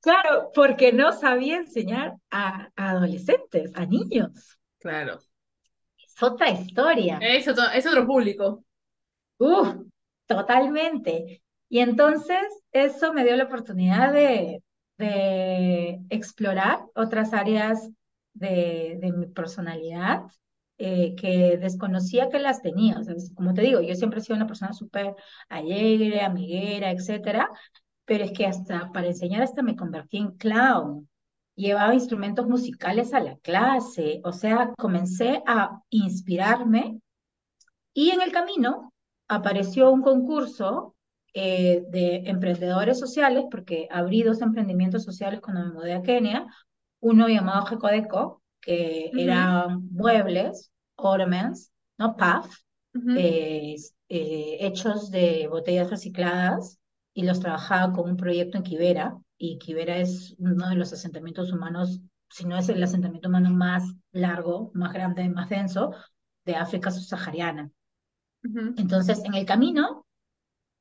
Claro, 0.00 0.50
porque 0.54 0.92
no 0.92 1.12
sabía 1.12 1.56
enseñar 1.56 2.14
a, 2.30 2.70
a 2.76 2.90
adolescentes, 2.90 3.72
a 3.74 3.86
niños. 3.86 4.58
Claro. 4.78 5.18
Es 5.98 6.22
otra 6.22 6.50
historia. 6.50 7.18
Es 7.20 7.46
otro, 7.48 7.64
es 7.74 7.86
otro 7.86 8.06
público. 8.06 8.64
Uf, 9.38 9.68
totalmente. 10.26 11.42
Y 11.68 11.80
entonces 11.80 12.42
eso 12.72 13.12
me 13.12 13.24
dio 13.24 13.36
la 13.36 13.44
oportunidad 13.44 14.12
de, 14.12 14.62
de 14.98 16.00
explorar 16.10 16.84
otras 16.94 17.32
áreas 17.32 17.90
de, 18.34 18.98
de 19.00 19.12
mi 19.12 19.26
personalidad 19.26 20.24
eh, 20.78 21.14
que 21.16 21.56
desconocía 21.56 22.28
que 22.28 22.38
las 22.38 22.60
tenía. 22.60 23.00
Como 23.34 23.54
te 23.54 23.62
digo, 23.62 23.80
yo 23.80 23.94
siempre 23.94 24.20
he 24.20 24.22
sido 24.22 24.36
una 24.36 24.46
persona 24.46 24.74
súper 24.74 25.14
alegre, 25.48 26.20
amiguera, 26.20 26.90
etcétera, 26.90 27.50
pero 28.04 28.24
es 28.24 28.32
que 28.32 28.46
hasta 28.46 28.92
para 28.92 29.06
enseñar 29.06 29.42
hasta 29.42 29.62
me 29.62 29.76
convertí 29.76 30.18
en 30.18 30.32
clown. 30.32 31.08
Llevaba 31.54 31.94
instrumentos 31.94 32.46
musicales 32.46 33.14
a 33.14 33.20
la 33.20 33.36
clase, 33.38 34.20
o 34.24 34.32
sea, 34.32 34.74
comencé 34.76 35.42
a 35.46 35.80
inspirarme 35.88 37.00
y 37.94 38.10
en 38.10 38.20
el 38.20 38.30
camino 38.32 38.92
apareció 39.28 39.90
un 39.90 40.02
concurso 40.02 40.94
eh, 41.38 41.84
de 41.90 42.22
emprendedores 42.30 42.98
sociales, 42.98 43.44
porque 43.50 43.88
abrí 43.90 44.22
dos 44.22 44.40
emprendimientos 44.40 45.04
sociales 45.04 45.42
cuando 45.42 45.66
me 45.66 45.72
mudé 45.74 45.92
a 45.92 46.00
Kenia, 46.00 46.46
uno 47.00 47.28
llamado 47.28 47.66
Gecodeco, 47.66 48.40
que 48.58 49.10
eran 49.14 49.86
muebles, 49.90 50.72
ornaments, 50.94 51.70
¿no? 51.98 52.16
PAF, 52.16 52.46
eh, 53.18 53.76
eh, 54.08 54.56
hechos 54.60 55.10
de 55.10 55.46
botellas 55.48 55.90
recicladas, 55.90 56.78
y 57.12 57.24
los 57.24 57.40
trabajaba 57.40 57.92
con 57.92 58.08
un 58.08 58.16
proyecto 58.16 58.56
en 58.56 58.64
Kibera, 58.64 59.18
y 59.36 59.58
Kibera 59.58 59.98
es 59.98 60.34
uno 60.38 60.70
de 60.70 60.76
los 60.76 60.94
asentamientos 60.94 61.52
humanos, 61.52 62.00
si 62.30 62.46
no 62.46 62.56
es 62.56 62.70
el 62.70 62.82
asentamiento 62.82 63.28
humano 63.28 63.50
más 63.50 63.84
largo, 64.10 64.70
más 64.72 64.94
grande, 64.94 65.28
más 65.28 65.50
denso, 65.50 65.92
de 66.46 66.56
África 66.56 66.90
subsahariana. 66.90 67.70
Entonces, 68.78 69.22
en 69.22 69.34
el 69.34 69.44
camino 69.44 70.05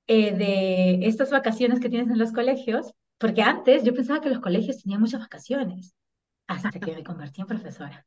eh, 0.07 0.35
de 0.35 1.07
estas 1.07 1.31
vacaciones 1.31 1.79
que 1.79 1.89
tienes 1.89 2.09
en 2.09 2.19
los 2.19 2.31
colegios, 2.31 2.93
porque 3.17 3.41
antes 3.41 3.83
yo 3.83 3.93
pensaba 3.93 4.21
que 4.21 4.29
los 4.29 4.39
colegios 4.39 4.81
tenían 4.81 5.01
muchas 5.01 5.21
vacaciones, 5.21 5.95
hasta 6.47 6.71
que 6.71 6.93
me 6.93 7.03
convertí 7.03 7.41
en 7.41 7.47
profesora. 7.47 8.05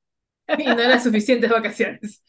Y 0.58 0.64
no 0.64 0.80
eran 0.80 1.02
suficientes 1.02 1.50
vacaciones. 1.50 2.22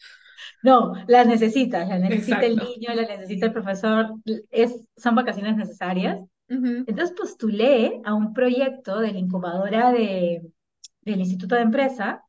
No, 0.62 0.92
las 1.08 1.26
necesitas, 1.26 1.88
las 1.88 2.00
necesita 2.00 2.44
el 2.44 2.56
niño, 2.56 2.92
las 2.94 3.08
necesita 3.08 3.46
el 3.46 3.52
profesor, 3.52 4.14
es, 4.50 4.86
son 4.96 5.14
vacaciones 5.14 5.56
necesarias. 5.56 6.18
Entonces 6.48 7.12
postulé 7.16 8.00
a 8.04 8.12
un 8.12 8.34
proyecto 8.34 8.98
de 8.98 9.12
la 9.12 9.18
incubadora 9.18 9.92
de, 9.92 10.42
del 11.02 11.20
Instituto 11.20 11.54
de 11.54 11.62
Empresa 11.62 12.24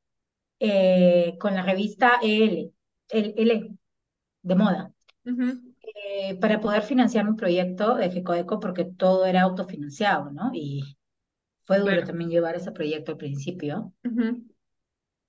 eh, 0.59 1.37
con 1.39 1.55
la 1.55 1.63
revista 1.63 2.19
EL, 2.21 2.71
el, 3.09 3.33
EL, 3.35 3.77
de 4.43 4.55
moda, 4.55 4.93
eh, 5.95 6.35
para 6.39 6.59
poder 6.61 6.81
financiar 6.83 7.27
un 7.27 7.35
proyecto 7.35 7.95
de 7.95 8.11
FECODECO 8.11 8.59
porque 8.59 8.85
todo 8.85 9.25
era 9.25 9.41
autofinanciado, 9.43 10.31
¿no? 10.31 10.51
Y 10.53 10.97
fue 11.65 11.79
duro 11.79 12.03
también 12.05 12.29
llevar 12.29 12.55
ese 12.55 12.71
proyecto 12.71 13.13
al 13.13 13.17
principio. 13.17 13.93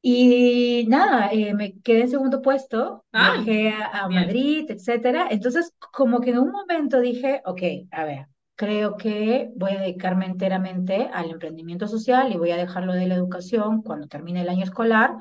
Y 0.05 0.85
nada, 0.89 1.31
eh, 1.33 1.55
me 1.55 1.79
quedé 1.81 2.03
en 2.03 2.09
segundo 2.11 2.43
puesto, 2.43 3.05
Ah, 3.13 3.35
viajé 3.37 3.71
a, 3.71 3.87
a. 4.05 4.09
Madrid, 4.09 4.67
etcétera. 4.69 5.29
Entonces, 5.31 5.73
como 5.93 6.21
que 6.21 6.31
en 6.31 6.39
un 6.39 6.51
momento 6.51 7.01
dije, 7.01 7.41
ok, 7.45 7.63
a 7.93 8.05
ver, 8.05 8.27
creo 8.57 8.97
que 8.97 9.51
voy 9.55 9.73
a 9.73 9.81
dedicarme 9.81 10.27
enteramente 10.27 11.09
al 11.13 11.31
emprendimiento 11.31 11.87
social 11.87 12.33
y 12.33 12.37
voy 12.37 12.51
a 12.51 12.57
dejarlo 12.57 12.93
de 12.95 13.07
la 13.07 13.15
educación 13.15 13.83
cuando 13.83 14.09
termine 14.09 14.43
el 14.43 14.49
año 14.49 14.65
escolar, 14.65 15.13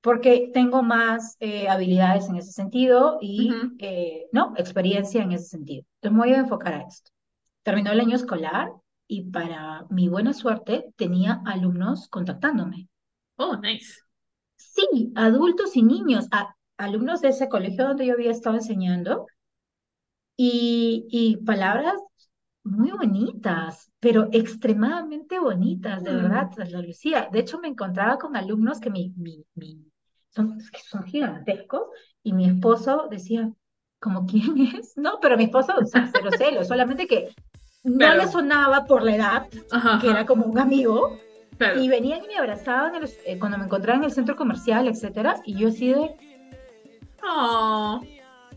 porque 0.00 0.50
tengo 0.54 0.82
más 0.82 1.36
eh, 1.40 1.68
habilidades 1.68 2.28
en 2.28 2.36
ese 2.36 2.52
sentido 2.52 3.18
y, 3.20 3.50
Ujú. 3.52 3.78
eh, 3.78 4.26
no, 4.32 4.54
experiencia 4.56 5.22
en 5.22 5.32
ese 5.32 5.46
sentido. 5.46 5.84
Entonces, 5.96 6.12
me 6.12 6.18
voy 6.26 6.34
a 6.34 6.40
enfocar 6.40 6.74
a 6.74 6.82
esto. 6.82 7.10
Terminó 7.64 7.92
el 7.92 8.00
año 8.00 8.16
escolar 8.16 8.72
y 9.08 9.24
para 9.30 9.86
mi 9.90 10.08
buena 10.08 10.34
suerte 10.34 10.86
tenía 10.96 11.42
alumnos 11.46 12.08
contactándome. 12.08 12.88
Oh, 13.38 13.56
nice. 13.56 14.02
Sí, 14.56 15.12
adultos 15.16 15.74
y 15.76 15.82
niños, 15.82 16.26
a- 16.32 16.54
alumnos 16.76 17.22
de 17.22 17.30
ese 17.30 17.48
colegio 17.48 17.86
donde 17.88 18.06
yo 18.06 18.12
había 18.14 18.30
estado 18.30 18.56
enseñando, 18.56 19.26
y, 20.36 21.06
y 21.10 21.36
palabras 21.38 21.94
muy 22.64 22.90
bonitas, 22.92 23.90
pero 24.00 24.28
extremadamente 24.32 25.38
bonitas, 25.40 26.04
de 26.04 26.12
Mm. 26.12 26.16
verdad, 26.16 26.50
Lucía. 26.86 27.28
De 27.32 27.40
hecho, 27.40 27.58
me 27.60 27.68
encontraba 27.68 28.18
con 28.18 28.36
alumnos 28.36 28.80
que 28.80 28.90
mi, 28.90 29.12
mi, 29.16 29.44
mi, 29.54 29.87
son, 30.38 30.58
que 30.72 30.80
son 30.80 31.04
gigantescos, 31.04 31.82
y 32.22 32.32
mi 32.32 32.46
esposo 32.46 33.08
decía, 33.10 33.50
¿como 34.00 34.26
quién 34.26 34.56
es? 34.78 34.96
No, 34.96 35.18
pero 35.20 35.36
mi 35.36 35.44
esposo, 35.44 35.74
o 35.80 35.84
sea, 35.84 36.08
cero 36.12 36.30
celo, 36.36 36.64
solamente 36.64 37.06
que 37.06 37.28
no 37.84 37.98
Claro. 37.98 38.22
le 38.22 38.28
sonaba 38.28 38.84
por 38.84 39.02
la 39.02 39.16
edad, 39.16 39.46
Ajá, 39.72 39.98
que 40.00 40.10
era 40.10 40.26
como 40.26 40.46
un 40.46 40.58
amigo. 40.58 41.18
Y 41.76 41.88
venían 41.88 42.22
y 42.24 42.28
me 42.28 42.36
abrazaban 42.38 42.94
el- 42.94 43.10
eh, 43.26 43.36
cuando 43.38 43.58
me 43.58 43.64
encontraba 43.64 43.98
en 43.98 44.04
el 44.04 44.12
centro 44.12 44.36
comercial, 44.36 44.86
etcétera, 44.86 45.40
y 45.44 45.56
yo 45.56 45.68
así 45.68 45.92
de, 45.92 46.14
Oh, 47.22 48.00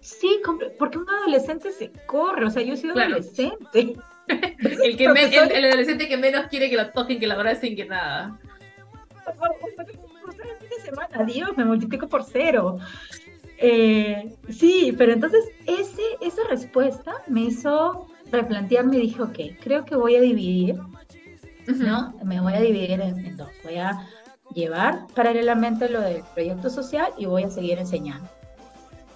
sí, 0.02 0.40
porque 0.78 0.98
un 1.00 1.10
adolescente 1.10 1.72
se 1.72 1.92
corre, 2.06 2.46
o 2.46 2.50
sea, 2.52 2.62
yo 2.62 2.74
he 2.74 2.78
sido 2.78 2.94
Claro. 2.94 3.16
adolescente. 3.16 3.96
el, 4.28 4.98
que 4.98 5.10
me- 5.14 5.24
el, 5.24 5.52
el 5.52 5.66
adolescente 5.66 6.08
que 6.08 6.18
menos 6.18 6.46
quiere 6.48 6.70
que 6.70 6.78
lo 6.78 6.92
toquen, 6.92 7.20
que 7.20 7.28
lo 7.28 7.34
abracen, 7.34 7.76
que 7.76 7.86
nada. 7.86 8.38
Dios, 11.24 11.52
me 11.58 11.66
multiplico 11.66 12.08
por 12.08 12.24
cero. 12.24 12.78
Eh, 13.58 14.36
sí, 14.50 14.94
pero 14.98 15.14
entonces 15.14 15.46
ese, 15.68 16.02
esa 16.22 16.42
respuesta 16.50 17.14
me 17.28 17.42
hizo 17.42 18.08
replantearme 18.32 18.98
y 18.98 19.02
dije, 19.02 19.22
ok, 19.22 19.40
creo 19.62 19.86
que 19.86 19.96
voy 19.96 20.16
a 20.16 20.22
dividir. 20.22 20.80
¿no? 21.68 22.14
Me 22.24 22.42
voy 22.42 22.54
a 22.54 22.60
dividir 22.60 22.92
en, 22.92 23.26
en 23.26 23.38
dos. 23.38 23.50
Voy 23.64 23.76
a 23.76 24.08
llevar 24.54 25.08
paralelamente 25.16 25.90
lo 25.90 26.02
del 26.02 26.24
proyecto 26.34 26.70
social 26.70 27.12
y 27.18 27.26
voy 27.26 27.44
a 27.44 27.50
seguir 27.50 27.78
enseñando. 27.78 28.28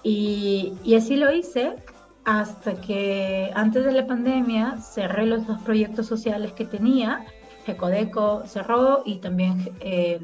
Y, 0.02 0.74
y 0.84 0.94
así 0.94 1.16
lo 1.16 1.32
hice 1.32 1.74
hasta 2.24 2.80
que 2.80 3.50
antes 3.54 3.84
de 3.84 3.92
la 3.92 4.06
pandemia 4.06 4.78
cerré 4.80 5.26
los 5.26 5.46
dos 5.46 5.60
proyectos 5.62 6.06
sociales 6.06 6.52
que 6.52 6.64
tenía. 6.64 7.24
Gecodeco 7.64 8.44
cerró 8.46 9.02
y 9.04 9.16
también 9.16 9.76
eh, 9.80 10.20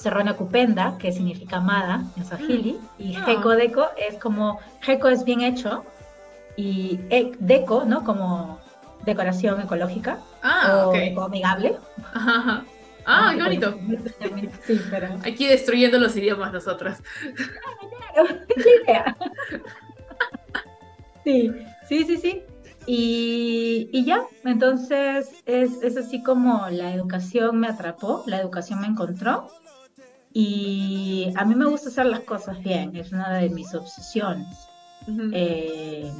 cerró 0.00 0.24
Nakupenda, 0.24 0.96
que 0.98 1.12
significa 1.12 1.56
amada 1.58 2.04
en 2.16 2.24
Swahili. 2.24 2.78
Y 2.98 3.14
Ah. 3.16 3.22
Gecodeco 3.26 3.88
es 3.96 4.16
como, 4.18 4.58
Geco 4.80 5.08
es 5.08 5.24
bien 5.24 5.42
hecho 5.42 5.84
y 6.56 6.98
e- 7.10 7.32
Deco, 7.38 7.84
¿no? 7.84 8.02
Como 8.04 8.58
decoración 9.04 9.60
ecológica 9.60 10.18
Ah, 10.42 10.84
o 10.86 10.88
ok. 10.90 10.96
ecoamigable. 11.02 11.76
Ajá, 12.14 12.36
ajá. 12.38 12.64
Ah, 13.06 13.32
qué 13.36 13.42
bonito. 13.42 13.74
Sí, 14.66 14.80
pero 14.90 15.08
Aquí 15.24 15.46
destruyendo 15.46 15.98
los 15.98 16.16
idiomas 16.16 16.52
nosotros. 16.52 16.98
claro, 18.14 18.28
es 18.48 18.64
la 18.66 18.72
idea. 18.84 19.16
Sí, 21.24 21.52
sí, 21.86 22.04
sí, 22.04 22.16
sí. 22.16 22.42
Y, 22.86 23.90
y 23.92 24.04
ya, 24.06 24.22
entonces 24.44 25.42
es, 25.44 25.82
es 25.82 25.96
así 25.98 26.22
como 26.22 26.66
la 26.70 26.94
educación 26.94 27.60
me 27.60 27.68
atrapó, 27.68 28.24
la 28.26 28.40
educación 28.40 28.80
me 28.80 28.86
encontró. 28.86 29.48
Y 30.32 31.32
a 31.36 31.44
mí 31.44 31.54
me 31.54 31.66
gusta 31.66 31.88
hacer 31.88 32.06
las 32.06 32.20
cosas 32.20 32.62
bien, 32.62 32.94
es 32.94 33.12
una 33.12 33.38
de 33.38 33.50
mis 33.50 33.74
obsesiones. 33.74 34.68
Ujú. 35.06 35.30
Eh, 35.32 36.12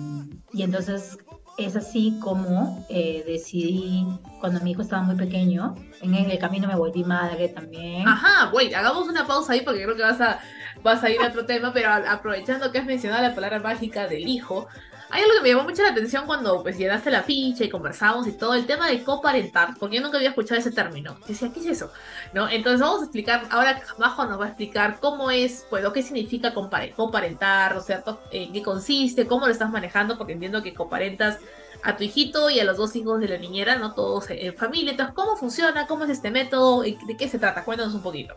y 0.52 0.62
entonces 0.62 1.18
es 1.58 1.76
así 1.76 2.18
como 2.20 2.84
eh, 2.88 3.22
decidí, 3.26 4.06
cuando 4.40 4.60
mi 4.60 4.72
hijo 4.72 4.82
estaba 4.82 5.02
muy 5.02 5.16
pequeño, 5.16 5.74
en 6.00 6.14
el 6.14 6.38
camino 6.38 6.66
me 6.66 6.74
volví 6.74 7.04
madre 7.04 7.48
también. 7.48 8.08
Ajá, 8.08 8.50
wait, 8.52 8.74
hagamos 8.74 9.08
una 9.08 9.26
pausa 9.26 9.52
ahí 9.52 9.60
porque 9.60 9.82
creo 9.82 9.96
que 9.96 10.02
vas 10.02 10.20
a, 10.20 10.40
vas 10.82 11.04
a 11.04 11.10
ir 11.10 11.20
a 11.20 11.28
otro 11.28 11.44
tema, 11.46 11.72
pero 11.72 11.90
aprovechando 11.92 12.72
que 12.72 12.78
has 12.78 12.86
mencionado 12.86 13.22
la 13.22 13.34
palabra 13.34 13.60
mágica 13.60 14.08
del 14.08 14.26
hijo, 14.26 14.68
hay 15.10 15.22
algo 15.22 15.34
que 15.36 15.42
me 15.42 15.48
llamó 15.50 15.64
mucho 15.64 15.82
la 15.82 15.90
atención 15.90 16.26
cuando 16.26 16.62
pues 16.62 16.78
llenaste 16.78 17.10
la 17.10 17.22
ficha 17.22 17.64
y 17.64 17.68
conversamos 17.68 18.26
y 18.26 18.32
todo 18.32 18.54
el 18.54 18.66
tema 18.66 18.88
de 18.88 19.02
coparentar, 19.02 19.74
porque 19.78 19.96
yo 19.96 20.02
nunca 20.02 20.18
había 20.18 20.30
escuchado 20.30 20.60
ese 20.60 20.70
término. 20.70 21.16
Yo 21.20 21.26
decía, 21.26 21.50
¿qué 21.52 21.60
es 21.60 21.66
eso? 21.66 21.92
¿No? 22.32 22.48
Entonces 22.48 22.80
vamos 22.80 23.00
a 23.00 23.04
explicar, 23.04 23.46
ahora 23.50 23.82
Majo 23.98 24.24
nos 24.26 24.40
va 24.40 24.44
a 24.44 24.48
explicar 24.48 24.98
cómo 25.00 25.30
es, 25.30 25.66
pues, 25.68 25.84
o 25.84 25.92
qué 25.92 26.02
significa 26.02 26.54
coparentar, 26.54 27.76
o 27.76 27.80
sea, 27.80 28.04
en 28.30 28.52
qué 28.52 28.62
consiste, 28.62 29.26
cómo 29.26 29.46
lo 29.46 29.52
estás 29.52 29.70
manejando, 29.70 30.16
porque 30.16 30.34
entiendo 30.34 30.62
que 30.62 30.74
coparentas 30.74 31.38
a 31.82 31.96
tu 31.96 32.04
hijito 32.04 32.50
y 32.50 32.60
a 32.60 32.64
los 32.64 32.76
dos 32.76 32.94
hijos 32.94 33.20
de 33.20 33.28
la 33.28 33.38
niñera, 33.38 33.76
¿no? 33.76 33.94
Todos 33.94 34.26
en 34.30 34.54
familia. 34.54 34.92
Entonces, 34.92 35.14
¿cómo 35.14 35.36
funciona? 35.36 35.86
¿Cómo 35.86 36.04
es 36.04 36.10
este 36.10 36.30
método? 36.30 36.84
¿Y 36.84 36.98
¿De 37.06 37.16
qué 37.16 37.28
se 37.28 37.38
trata? 37.38 37.64
Cuéntanos 37.64 37.94
un 37.94 38.02
poquito. 38.02 38.36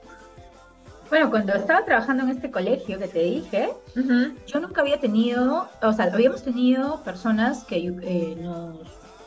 Bueno, 1.09 1.29
cuando 1.29 1.53
estaba 1.53 1.85
trabajando 1.85 2.23
en 2.23 2.29
este 2.29 2.49
colegio 2.49 2.97
que 2.97 3.07
te 3.07 3.19
dije, 3.19 3.69
yo 4.47 4.59
nunca 4.59 4.81
había 4.81 4.99
tenido, 4.99 5.69
o 5.81 5.93
sea, 5.93 6.05
habíamos 6.05 6.43
tenido 6.43 7.03
personas 7.03 7.63
que 7.65 7.77
eh, 8.01 8.37
nos 8.41 8.77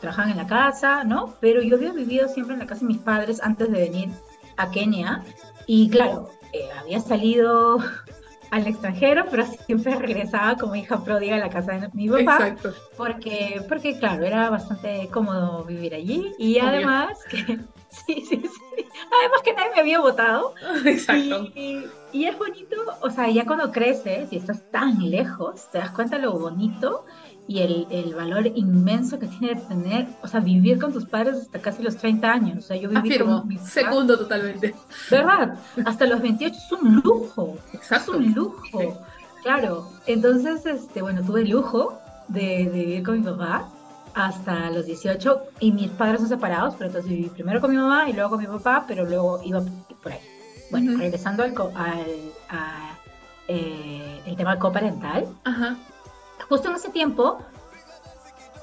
trabajaban 0.01 0.31
en 0.31 0.37
la 0.37 0.47
casa, 0.47 1.03
¿no? 1.03 1.35
Pero 1.39 1.61
yo 1.61 1.77
había 1.77 1.93
vivido 1.93 2.27
siempre 2.27 2.53
en 2.53 2.59
la 2.59 2.67
casa 2.67 2.81
de 2.81 2.87
mis 2.87 2.97
padres 2.97 3.41
antes 3.41 3.71
de 3.71 3.79
venir 3.79 4.09
a 4.57 4.69
Kenia. 4.69 5.23
Y 5.65 5.89
claro, 5.89 6.29
eh, 6.53 6.67
había 6.79 6.99
salido 6.99 7.77
al 8.51 8.67
extranjero, 8.67 9.25
pero 9.29 9.45
siempre 9.65 9.95
regresaba 9.95 10.55
como 10.55 10.75
hija 10.75 11.03
pródiga 11.03 11.35
a 11.35 11.39
la 11.39 11.49
casa 11.49 11.73
de 11.73 11.89
mi 11.93 12.09
papá. 12.09 12.47
Exacto. 12.49 12.73
Porque, 12.95 13.61
porque 13.67 13.97
claro, 13.97 14.25
era 14.25 14.49
bastante 14.49 15.07
cómodo 15.11 15.63
vivir 15.63 15.93
allí. 15.93 16.33
Y 16.37 16.59
Obvio. 16.59 16.67
además 16.69 17.19
que, 17.29 17.59
sí, 18.05 18.25
sí, 18.27 18.41
sí. 18.43 18.85
Además 19.21 19.41
que 19.43 19.53
nadie 19.53 19.71
me 19.75 19.79
había 19.81 19.99
votado. 19.99 20.53
Exacto. 20.85 21.47
Y, 21.55 21.83
y 22.11 22.25
es 22.25 22.37
bonito, 22.37 22.75
o 23.01 23.09
sea, 23.09 23.29
ya 23.29 23.45
cuando 23.45 23.71
creces 23.71 24.31
y 24.31 24.37
estás 24.37 24.69
tan 24.71 25.09
lejos, 25.09 25.69
te 25.71 25.77
das 25.79 25.91
cuenta 25.91 26.17
lo 26.17 26.33
bonito 26.33 27.05
y 27.47 27.59
el, 27.59 27.87
el 27.89 28.13
valor 28.13 28.45
inmenso 28.47 29.19
que 29.19 29.27
tiene 29.27 29.55
tener, 29.61 30.07
o 30.21 30.27
sea, 30.27 30.41
vivir 30.41 30.79
con 30.79 30.91
tus 30.91 31.05
padres 31.05 31.35
hasta 31.37 31.59
casi 31.61 31.81
los 31.81 31.95
30 31.97 32.29
años. 32.31 32.57
O 32.57 32.67
sea, 32.67 32.77
yo 32.77 32.89
viví 32.89 32.99
Afirmo. 33.09 33.39
con 33.39 33.47
mis 33.47 33.59
papás, 33.59 33.73
Segundo 33.73 34.17
totalmente. 34.17 34.75
¿verdad? 35.09 35.57
Hasta 35.85 36.05
los 36.07 36.21
28 36.21 36.55
es 36.57 36.71
un 36.73 36.95
lujo, 37.01 37.57
es 37.69 37.75
Exacto. 37.75 38.17
un 38.17 38.33
lujo. 38.33 39.01
Claro, 39.43 39.89
entonces, 40.07 40.65
este, 40.65 41.01
bueno, 41.01 41.21
tuve 41.23 41.41
el 41.41 41.49
lujo 41.51 41.97
de, 42.27 42.41
de 42.69 42.79
vivir 42.85 43.03
con 43.03 43.19
mi 43.19 43.23
papá 43.25 43.69
hasta 44.17 44.71
los 44.71 44.87
18 44.87 45.41
y 45.59 45.71
mis 45.71 45.89
padres 45.91 46.21
son 46.21 46.29
separados, 46.29 46.73
pero 46.75 46.87
entonces 46.87 47.09
viví 47.09 47.29
primero 47.29 47.61
con 47.61 47.69
mi 47.69 47.77
mamá 47.77 48.09
y 48.09 48.13
luego 48.13 48.31
con 48.31 48.39
mi 48.39 48.47
papá, 48.47 48.83
pero 48.87 49.05
luego 49.05 49.39
iba 49.43 49.61
por 50.01 50.11
ahí. 50.11 50.19
Bueno, 50.71 50.97
regresando 50.97 51.43
al, 51.43 51.53
al 51.75 52.05
a, 52.49 52.97
eh, 53.47 54.21
el 54.25 54.35
tema 54.35 54.57
coparental, 54.57 55.27
Ajá. 55.43 55.77
justo 56.49 56.69
en 56.69 56.75
ese 56.75 56.89
tiempo 56.89 57.37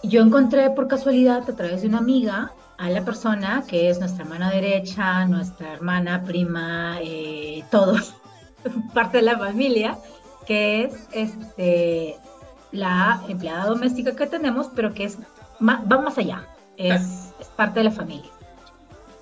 yo 0.02 0.22
encontré 0.22 0.70
por 0.70 0.88
casualidad 0.88 1.48
a 1.48 1.56
través 1.56 1.82
de 1.82 1.88
una 1.88 1.98
amiga 1.98 2.52
a 2.76 2.90
la 2.90 3.04
persona 3.04 3.62
que 3.66 3.88
es 3.88 4.00
nuestra 4.00 4.24
mano 4.24 4.50
derecha, 4.50 5.24
nuestra 5.26 5.72
hermana, 5.72 6.24
prima, 6.24 6.98
eh, 7.00 7.64
todos, 7.70 8.14
parte 8.92 9.18
de 9.18 9.22
la 9.22 9.38
familia, 9.38 9.98
que 10.46 10.84
es 10.84 11.08
este, 11.12 12.16
la 12.72 13.22
empleada 13.28 13.66
doméstica 13.66 14.16
que 14.16 14.26
tenemos, 14.26 14.68
pero 14.74 14.92
que 14.92 15.04
es 15.04 15.16
va 15.60 16.00
más 16.00 16.18
allá, 16.18 16.46
es, 16.76 17.32
es 17.40 17.48
parte 17.56 17.80
de 17.80 17.84
la 17.84 17.90
familia. 17.90 18.30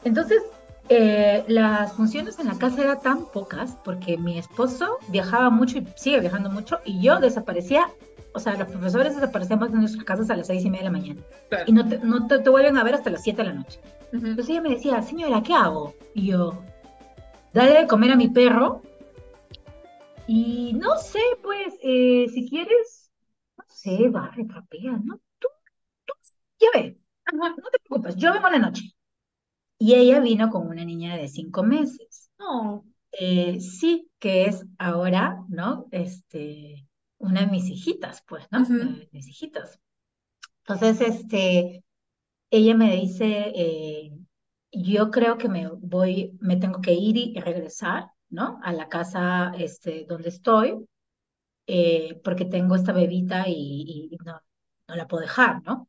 Entonces, 0.05 0.43
eh, 0.89 1.45
las 1.49 1.93
funciones 1.93 2.39
en 2.39 2.49
la 2.49 2.59
casa 2.59 2.83
eran 2.83 3.01
tan 3.01 3.25
pocas 3.27 3.77
porque 3.85 4.19
mi 4.19 4.39
esposo 4.39 4.99
viajaba 5.09 5.49
mucho 5.51 5.79
y 5.79 5.87
sigue 5.97 6.21
viajando 6.21 6.51
mucho 6.51 6.81
y 6.85 7.01
yo 7.01 7.21
desaparecía, 7.21 7.89
o 8.35 8.41
sea, 8.41 8.57
los 8.57 8.69
profesores 8.69 9.15
desaparecíamos 9.15 9.71
de 9.71 9.79
nuestras 9.79 10.05
casas 10.05 10.31
a 10.31 10.37
las 10.37 10.49
seis 10.49 10.65
y 10.65 10.71
media 10.71 10.85
de 10.85 10.91
la 10.93 10.99
mañana 10.99 11.21
Claro. 11.49 11.65
y 11.67 11.73
no 11.73 11.89
te, 11.89 11.99
no 11.99 12.27
te, 12.27 12.39
te 12.41 12.51
vuelven 12.51 12.77
a 12.79 12.85
ver 12.85 12.95
hasta 12.95 13.11
las 13.11 13.23
siete 13.23 13.43
de 13.43 13.49
la 13.49 13.55
noche. 13.55 13.81
Entonces 14.12 14.49
ella 14.51 14.61
me 14.61 14.71
decía, 14.71 15.01
señora, 15.03 15.43
¿qué 15.43 15.55
hago? 15.55 15.95
Y 16.15 16.27
yo, 16.27 16.62
dale 17.55 17.73
de 17.81 17.87
comer 17.87 18.11
a 18.12 18.17
mi 18.17 18.29
perro 18.29 18.83
y 20.27 20.73
no 20.75 20.97
sé, 20.99 21.21
pues, 21.43 21.75
eh, 21.83 22.27
si 22.33 22.49
quieres, 22.49 23.11
no 23.57 23.65
sé, 23.69 24.09
barre, 24.09 24.45
trapea, 24.45 24.93
¿no? 25.03 25.21
Ajá. 27.25 27.49
no 27.50 27.71
te 27.71 27.78
preocupes, 27.81 28.16
yo 28.16 28.33
vengo 28.33 28.47
en 28.49 28.52
la 28.54 28.59
noche. 28.61 28.83
Y 29.78 29.95
ella 29.95 30.21
vino 30.21 30.50
con 30.50 30.69
una 30.69 30.85
niña 30.85 31.16
de 31.16 31.28
cinco 31.28 31.62
meses. 31.62 32.31
Eh, 33.12 33.61
sí, 33.61 34.11
que 34.19 34.47
es 34.47 34.64
ahora, 34.78 35.45
¿no? 35.49 35.88
Este, 35.92 36.88
una 37.19 37.42
de 37.42 37.49
mis 37.49 37.69
hijitas, 37.71 38.23
pues, 38.28 38.47
¿no? 38.50 38.61
De 38.64 39.09
mis 39.12 39.28
hijitas. 39.28 39.81
Entonces, 40.66 41.00
este, 41.00 41.85
ella 42.50 42.75
me 42.76 42.95
dice, 42.97 43.52
eh, 43.57 44.12
yo 44.73 45.11
creo 45.11 45.38
que 45.38 45.49
me 45.49 45.69
voy, 45.69 46.37
me 46.41 46.56
tengo 46.56 46.80
que 46.80 46.95
ir 46.95 47.17
y 47.19 47.41
regresar, 47.41 48.10
¿no? 48.30 48.60
A 48.65 48.73
la 48.73 48.89
casa, 48.89 49.52
este, 49.58 50.06
donde 50.08 50.30
estoy, 50.30 50.87
eh, 51.67 52.21
porque 52.25 52.45
tengo 52.47 52.76
esta 52.76 52.93
bebita 52.93 53.45
y, 53.49 54.10
y 54.13 54.17
no, 54.25 54.41
no 54.89 54.97
la 54.97 55.08
puedo 55.08 55.23
dejar, 55.23 55.63
¿no? 55.65 55.89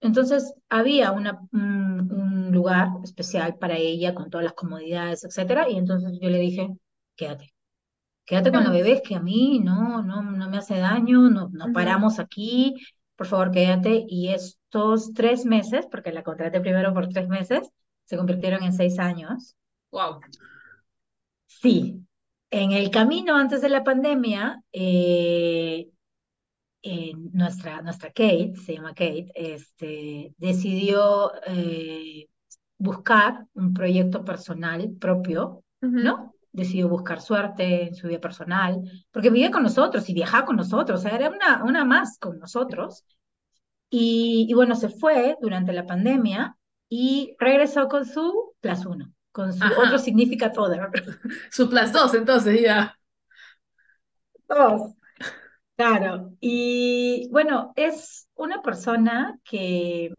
Entonces 0.00 0.54
había 0.68 1.12
una, 1.12 1.40
un, 1.52 2.12
un 2.12 2.52
lugar 2.52 2.88
especial 3.02 3.56
para 3.56 3.76
ella 3.76 4.14
con 4.14 4.30
todas 4.30 4.44
las 4.44 4.54
comodidades, 4.54 5.24
etcétera, 5.24 5.68
y 5.68 5.76
entonces 5.76 6.18
yo 6.20 6.28
le 6.28 6.38
dije, 6.38 6.68
quédate, 7.16 7.54
quédate 8.24 8.52
con 8.52 8.64
la 8.64 8.70
bebé, 8.70 8.92
es 8.92 9.02
que 9.02 9.14
a 9.14 9.20
mí 9.20 9.60
no, 9.60 10.02
no, 10.02 10.22
no 10.22 10.50
me 10.50 10.58
hace 10.58 10.78
daño, 10.78 11.30
no, 11.30 11.48
no 11.52 11.72
paramos 11.72 12.18
aquí, 12.18 12.74
por 13.16 13.26
favor 13.26 13.50
quédate. 13.50 14.04
Y 14.08 14.28
estos 14.28 15.12
tres 15.14 15.44
meses, 15.46 15.86
porque 15.90 16.12
la 16.12 16.22
contraté 16.22 16.60
primero 16.60 16.92
por 16.92 17.08
tres 17.08 17.28
meses, 17.28 17.70
se 18.04 18.16
convirtieron 18.16 18.62
en 18.62 18.72
seis 18.72 18.98
años. 18.98 19.56
Wow. 19.90 20.20
Sí, 21.46 22.06
en 22.50 22.72
el 22.72 22.90
camino 22.90 23.36
antes 23.36 23.62
de 23.62 23.68
la 23.68 23.82
pandemia, 23.82 24.62
eh, 24.72 25.88
eh, 26.88 27.12
nuestra, 27.32 27.82
nuestra 27.82 28.10
Kate, 28.10 28.52
se 28.64 28.74
llama 28.74 28.90
Kate, 28.90 29.26
este, 29.34 30.32
decidió 30.38 31.32
eh, 31.46 32.28
buscar 32.78 33.46
un 33.54 33.74
proyecto 33.74 34.24
personal 34.24 34.92
propio. 35.00 35.62
¿no? 35.80 36.32
Decidió 36.52 36.88
buscar 36.88 37.20
suerte 37.20 37.88
en 37.88 37.94
su 37.94 38.08
vida 38.08 38.20
personal, 38.20 38.82
porque 39.10 39.30
vivía 39.30 39.50
con 39.50 39.62
nosotros 39.62 40.08
y 40.08 40.14
viajaba 40.14 40.46
con 40.46 40.56
nosotros, 40.56 41.00
o 41.00 41.02
sea, 41.02 41.14
era 41.14 41.28
una, 41.28 41.64
una 41.64 41.84
más 41.84 42.18
con 42.18 42.38
nosotros. 42.38 43.04
Y, 43.90 44.46
y 44.48 44.54
bueno, 44.54 44.74
se 44.74 44.88
fue 44.88 45.36
durante 45.40 45.72
la 45.72 45.86
pandemia 45.86 46.56
y 46.88 47.34
regresó 47.38 47.88
con 47.88 48.04
su 48.04 48.54
plus 48.60 48.86
uno, 48.86 49.12
con 49.32 49.52
su 49.52 49.64
Ajá. 49.64 49.80
otro 49.80 49.98
significant 49.98 50.56
other. 50.58 50.88
Su 51.50 51.68
plus 51.68 51.92
dos, 51.92 52.14
entonces, 52.14 52.60
ya. 52.62 52.96
Dos. 54.48 54.95
Claro, 55.76 56.32
y 56.40 57.28
bueno, 57.30 57.72
es 57.76 58.28
una 58.34 58.62
persona 58.62 59.38
que, 59.44 60.14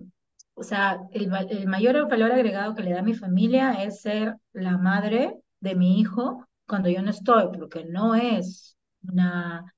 o 0.54 0.64
sea, 0.64 1.00
el, 1.12 1.34
va- 1.34 1.40
el 1.42 1.66
mayor 1.68 2.08
valor 2.10 2.32
agregado 2.32 2.76
que 2.76 2.84
le 2.84 2.92
da 2.92 3.00
a 3.00 3.04
mi 3.04 3.16
familia 3.16 3.84
es 3.84 4.02
ser 4.02 4.36
la 4.54 4.78
madre 4.78 5.36
de 5.60 5.74
mi 5.76 6.00
hijo 6.00 6.46
cuando 6.68 6.90
yo 6.90 7.02
no 7.02 7.10
estoy, 7.10 7.48
porque 7.58 7.86
no 7.86 8.14
es 8.14 8.78
una, 9.02 9.74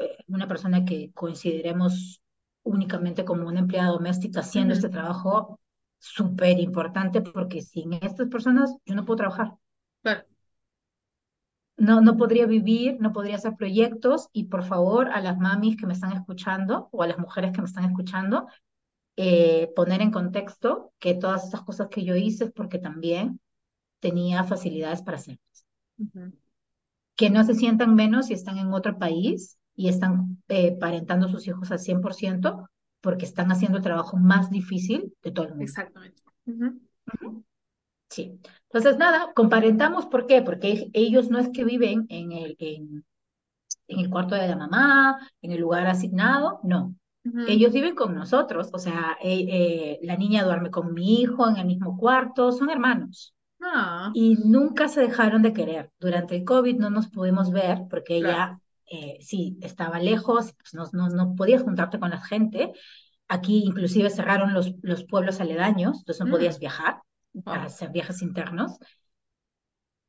eh, 0.00 0.18
una 0.28 0.48
persona 0.48 0.84
que 0.84 1.12
consideremos 1.14 2.22
únicamente 2.64 3.24
como 3.24 3.48
una 3.48 3.60
empleada 3.60 3.90
doméstica 3.92 4.40
haciendo 4.40 4.74
Ujú. 4.74 4.78
este 4.86 4.90
trabajo 4.90 5.60
súper 5.98 6.60
importante, 6.60 7.22
porque 7.22 7.62
sin 7.62 7.94
estas 7.94 8.28
personas 8.28 8.74
yo 8.86 8.94
no 8.94 9.04
puedo 9.06 9.18
trabajar. 9.18 9.54
Claro. 10.02 10.31
No, 11.76 12.00
no 12.00 12.16
podría 12.16 12.46
vivir, 12.46 12.98
no 13.00 13.12
podría 13.12 13.36
hacer 13.36 13.56
proyectos 13.56 14.28
y 14.32 14.44
por 14.44 14.64
favor 14.64 15.08
a 15.08 15.20
las 15.20 15.38
mamis 15.38 15.76
que 15.76 15.86
me 15.86 15.94
están 15.94 16.12
escuchando 16.12 16.88
o 16.92 17.02
a 17.02 17.06
las 17.06 17.18
mujeres 17.18 17.52
que 17.52 17.60
me 17.60 17.66
están 17.66 17.84
escuchando, 17.84 18.46
eh, 19.16 19.70
poner 19.74 20.00
en 20.00 20.10
contexto 20.10 20.92
que 20.98 21.14
todas 21.14 21.44
estas 21.44 21.62
cosas 21.62 21.88
que 21.88 22.04
yo 22.04 22.14
hice 22.14 22.44
es 22.44 22.52
porque 22.52 22.78
también 22.78 23.40
tenía 24.00 24.44
facilidades 24.44 25.02
para 25.02 25.16
hacerlas. 25.16 25.66
Que 27.16 27.30
no 27.30 27.44
se 27.44 27.54
sientan 27.54 27.94
menos 27.94 28.26
si 28.26 28.34
están 28.34 28.58
en 28.58 28.72
otro 28.72 28.98
país 28.98 29.58
y 29.74 29.88
están 29.88 30.42
eh, 30.48 30.76
parentando 30.78 31.26
a 31.26 31.30
sus 31.30 31.46
hijos 31.46 31.70
al 31.70 31.78
100% 31.78 32.68
porque 33.00 33.24
están 33.24 33.50
haciendo 33.50 33.78
el 33.78 33.84
trabajo 33.84 34.16
más 34.16 34.50
difícil 34.50 35.14
de 35.22 35.30
todo 35.30 35.46
el 35.46 35.50
mundo. 35.52 35.64
Exactamente. 35.64 36.22
Sí. 38.12 38.38
Entonces, 38.70 38.98
nada, 38.98 39.32
comparentamos, 39.34 40.06
¿por 40.06 40.26
qué? 40.26 40.42
Porque 40.42 40.90
ellos 40.92 41.30
no 41.30 41.38
es 41.38 41.48
que 41.50 41.64
viven 41.64 42.06
en 42.08 42.32
el, 42.32 42.56
en, 42.58 43.04
en 43.88 44.00
el 44.00 44.10
cuarto 44.10 44.34
de 44.34 44.48
la 44.48 44.56
mamá, 44.56 45.18
en 45.42 45.52
el 45.52 45.60
lugar 45.60 45.86
asignado, 45.86 46.60
no. 46.64 46.94
Ellos 47.48 47.72
viven 47.72 47.94
con 47.94 48.14
nosotros, 48.14 48.70
o 48.72 48.78
sea, 48.78 49.16
eh, 49.22 49.46
eh, 49.48 49.98
la 50.02 50.16
niña 50.16 50.44
duerme 50.44 50.70
con 50.70 50.94
mi 50.94 51.20
hijo 51.22 51.48
en 51.48 51.56
el 51.56 51.66
mismo 51.66 51.96
cuarto, 51.96 52.52
son 52.52 52.70
hermanos. 52.70 53.34
Ah, 53.62 54.10
Y 54.14 54.36
nunca 54.44 54.88
se 54.88 55.00
dejaron 55.02 55.42
de 55.42 55.52
querer. 55.52 55.90
Durante 56.00 56.36
el 56.36 56.44
COVID 56.44 56.76
no 56.78 56.90
nos 56.90 57.08
pudimos 57.08 57.50
ver 57.50 57.82
porque 57.90 58.18
Claro. 58.18 58.34
ella, 58.34 58.60
eh, 58.90 59.18
sí, 59.22 59.58
estaba 59.62 59.98
lejos, 60.00 60.54
pues 60.58 60.74
no, 60.74 60.84
no, 60.92 61.08
no 61.08 61.34
podías 61.36 61.62
juntarte 61.62 61.98
con 62.00 62.10
la 62.10 62.20
gente. 62.20 62.72
Aquí 63.28 63.62
inclusive 63.64 64.10
cerraron 64.10 64.52
los, 64.54 64.74
los 64.82 65.04
pueblos 65.04 65.40
aledaños, 65.40 65.98
entonces 66.00 66.20
no 66.20 66.26
Mm. 66.26 66.30
podías 66.32 66.58
viajar, 66.58 67.00
Wow. 67.34 67.54
hacer 67.54 67.90
viajes 67.90 68.22
internos. 68.22 68.78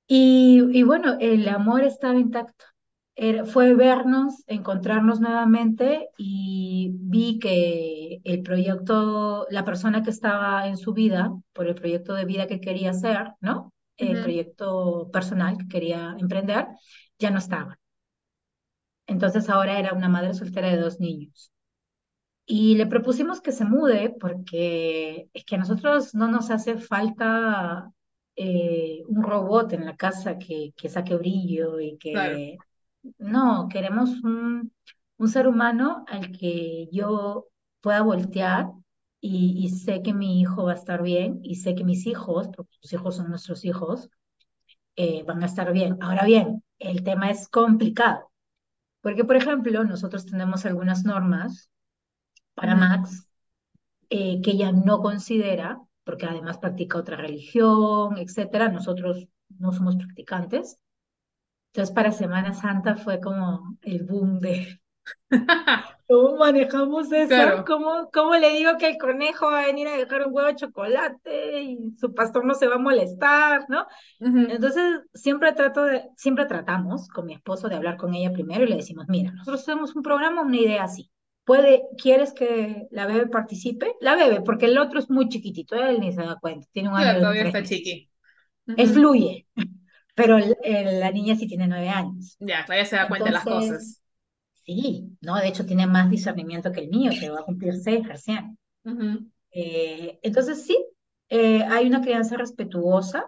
Y, 0.08 0.62
y 0.78 0.84
bueno, 0.84 1.18
el 1.20 1.48
amor 1.48 1.84
estaba 1.84 2.20
intacto. 2.20 2.66
Era- 3.16 3.46
fue 3.46 3.74
vernos, 3.76 4.44
encontrarnos 4.48 5.20
nuevamente 5.22 6.10
y 6.18 6.92
vi 6.96 7.40
que 7.40 8.20
el 8.24 8.42
proyecto, 8.44 9.46
la 9.50 9.64
persona 9.66 10.04
que 10.04 10.10
estaba 10.10 10.68
en 10.68 10.78
su 10.78 10.94
vida, 10.94 11.32
por 11.54 11.68
el 11.68 11.76
proyecto 11.76 12.14
de 12.16 12.26
vida 12.26 12.48
que 12.48 12.60
quería 12.62 12.92
hacer, 12.92 13.34
¿no? 13.42 13.72
el 13.98 14.20
proyecto 14.20 15.10
personal 15.14 15.58
que 15.58 15.68
quería 15.68 16.16
emprender, 16.20 16.68
ya 17.20 17.30
no 17.32 17.38
estaba. 17.38 17.80
Entonces 19.08 19.50
ahora 19.50 19.80
era 19.80 19.94
una 19.94 20.10
madre 20.10 20.34
soltera 20.34 20.68
de 20.70 20.76
dos 20.78 21.00
niños. 21.00 21.52
Y 22.46 22.76
le 22.76 22.88
propusimos 22.88 23.42
que 23.42 23.52
se 23.52 23.66
mude 23.66 24.16
porque 24.20 25.30
es 25.34 25.46
que 25.46 25.56
a 25.56 25.60
nosotros 25.60 26.14
no 26.14 26.28
nos 26.28 26.52
hace 26.52 26.78
falta 26.78 27.92
eh, 28.36 29.02
un 29.08 29.24
robot 29.24 29.74
en 29.74 29.86
la 29.86 29.96
casa 29.96 30.38
que, 30.38 30.74
que 30.76 30.90
saque 30.90 31.16
brillo 31.16 31.80
y 31.80 31.98
que... 31.98 32.58
No, 33.18 33.68
queremos 33.70 34.12
un, 34.24 34.72
un 35.18 35.28
ser 35.28 35.48
humano 35.48 36.06
al 36.08 36.32
que 36.32 36.88
yo 36.92 37.48
pueda 37.82 38.02
voltear 38.02 38.72
y, 39.26 39.70
sé 39.70 40.02
que 40.02 40.14
mi 40.14 40.42
hijo 40.42 40.66
va 40.66 40.74
a 40.74 40.76
estar 40.76 41.02
bien 41.02 41.40
y 41.44 41.56
sé 41.56 41.76
que 41.76 41.86
mis 41.86 42.06
hijos, 42.08 42.50
porque 42.54 42.76
sus 42.82 42.92
hijos 42.92 43.16
son 43.16 43.30
nuestros 43.30 43.64
hijos, 43.64 44.10
eh, 44.98 45.24
van 45.24 45.42
a 45.44 45.46
estar 45.46 45.72
bien. 45.72 45.98
Ahora 46.02 46.26
bien, 46.26 46.62
el 46.80 47.04
tema 47.04 47.32
es 47.32 47.48
complicado, 47.48 48.30
porque 49.02 49.24
por 49.24 49.38
ejemplo, 49.38 49.84
nosotros 49.86 50.26
tenemos 50.26 50.66
algunas 50.66 51.06
normas 51.06 51.70
para 52.54 52.76
Max 52.76 53.28
eh, 54.10 54.42
que 54.42 54.52
ella 54.52 54.72
no 54.72 55.00
considera, 55.02 55.82
porque 56.04 56.26
además 56.26 56.58
practica 56.58 56.98
otra 56.98 57.18
religión, 57.18 58.18
etcétera. 58.18 58.70
Nosotros 58.70 59.28
no 59.60 59.72
somos 59.72 59.96
practicantes. 59.96 60.80
Entonces, 61.74 61.94
para 61.96 62.12
Semana 62.12 62.54
Santa 62.54 62.96
fue 62.96 63.20
como 63.20 63.78
el 63.82 64.04
boom 64.04 64.40
de 64.40 64.80
¿Cómo 66.08 66.38
manejamos 66.38 67.12
eso? 67.12 67.66
¿Cómo, 67.66 68.10
¿Cómo, 68.14 68.36
le 68.36 68.52
digo 68.52 68.78
que 68.78 68.90
el 68.90 68.98
conejo 68.98 69.48
va 69.48 69.64
a 69.64 69.66
venir 69.66 69.88
a 69.88 69.98
dejar 69.98 70.28
un 70.28 70.34
huevo 70.34 70.48
de 70.48 70.56
chocolate 70.56 71.62
y 71.62 71.96
su 71.98 72.14
pastor 72.14 72.46
no 72.46 72.54
se 72.54 72.68
va 72.68 72.76
a 72.76 72.80
molestar, 72.80 73.66
¿no? 73.70 73.88
Entonces, 74.20 75.02
siempre 75.14 75.54
trato 75.54 75.84
de, 75.86 76.10
siempre 76.16 76.46
tratamos 76.46 77.08
con 77.08 77.26
mi 77.26 77.34
esposo 77.34 77.68
de 77.68 77.76
hablar 77.76 77.98
con 77.98 78.14
ella 78.14 78.32
primero 78.32 78.64
y 78.64 78.68
le 78.68 78.76
decimos, 78.76 79.06
mira, 79.08 79.32
nosotros 79.32 79.66
tenemos 79.66 79.96
un 79.96 80.04
programa, 80.04 80.42
una 80.42 80.58
idea 80.58 80.84
así. 80.84 81.10
Puede, 81.46 81.84
¿quieres 81.98 82.34
que 82.34 82.88
la 82.92 83.06
bebé 83.06 83.28
participe? 83.28 83.94
La 84.00 84.16
bebé, 84.16 84.42
porque 84.42 84.66
el 84.66 84.78
otro 84.78 85.00
es 85.00 85.10
muy 85.10 85.28
chiquitito, 85.28 85.76
él 85.76 86.00
ni 86.00 86.14
se 86.14 86.22
da 86.22 86.38
cuenta, 86.40 86.68
tiene 86.72 86.90
un 86.90 86.96
año. 86.96 87.20
todavía 87.20 87.44
está 87.44 87.64
chiqui. 87.64 88.10
Él 88.78 88.90
fluye, 88.90 89.48
pero 90.16 90.38
la 90.40 91.12
niña 91.12 91.36
sí 91.36 91.48
tiene 91.48 91.68
nueve 91.68 91.90
años. 91.90 92.38
Ya, 92.40 92.64
todavía 92.66 92.86
se 92.86 92.96
da 92.96 93.08
cuenta 93.08 93.26
de 93.26 93.32
las 93.32 93.44
cosas 93.44 94.04
Sí, 94.66 95.18
no, 95.22 95.36
de 95.38 95.48
hecho 95.50 95.66
tiene 95.66 95.88
más 95.88 96.10
discernimiento 96.10 96.72
que 96.72 96.82
el 96.82 96.90
mío, 96.90 97.12
que 97.20 97.30
va 97.30 97.42
a 97.42 97.46
cumplir 97.46 97.76
seis 97.76 98.08
recién. 98.08 98.58
Eh, 99.52 100.20
entonces 100.24 100.66
sí, 100.66 100.78
eh, 101.30 101.64
hay 101.64 101.88
una 101.88 102.02
crianza 102.02 102.38
respetuosa. 102.38 103.26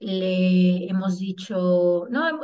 Le 0.00 0.88
hemos 0.88 1.18
dicho, 1.18 2.06
no, 2.08 2.40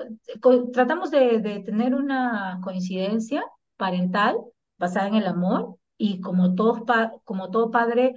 tratamos 0.73 1.11
de, 1.11 1.62
tener 1.64 1.94
una 1.94 2.61
coincidencia 2.62 3.42
parental 3.77 4.37
basada 4.78 5.08
en 5.08 5.14
el 5.14 5.26
amor 5.26 5.76
y 5.96 6.20
como, 6.20 6.54
todos 6.54 6.80
como 7.24 7.50
todo 7.50 7.70
padre, 7.70 8.14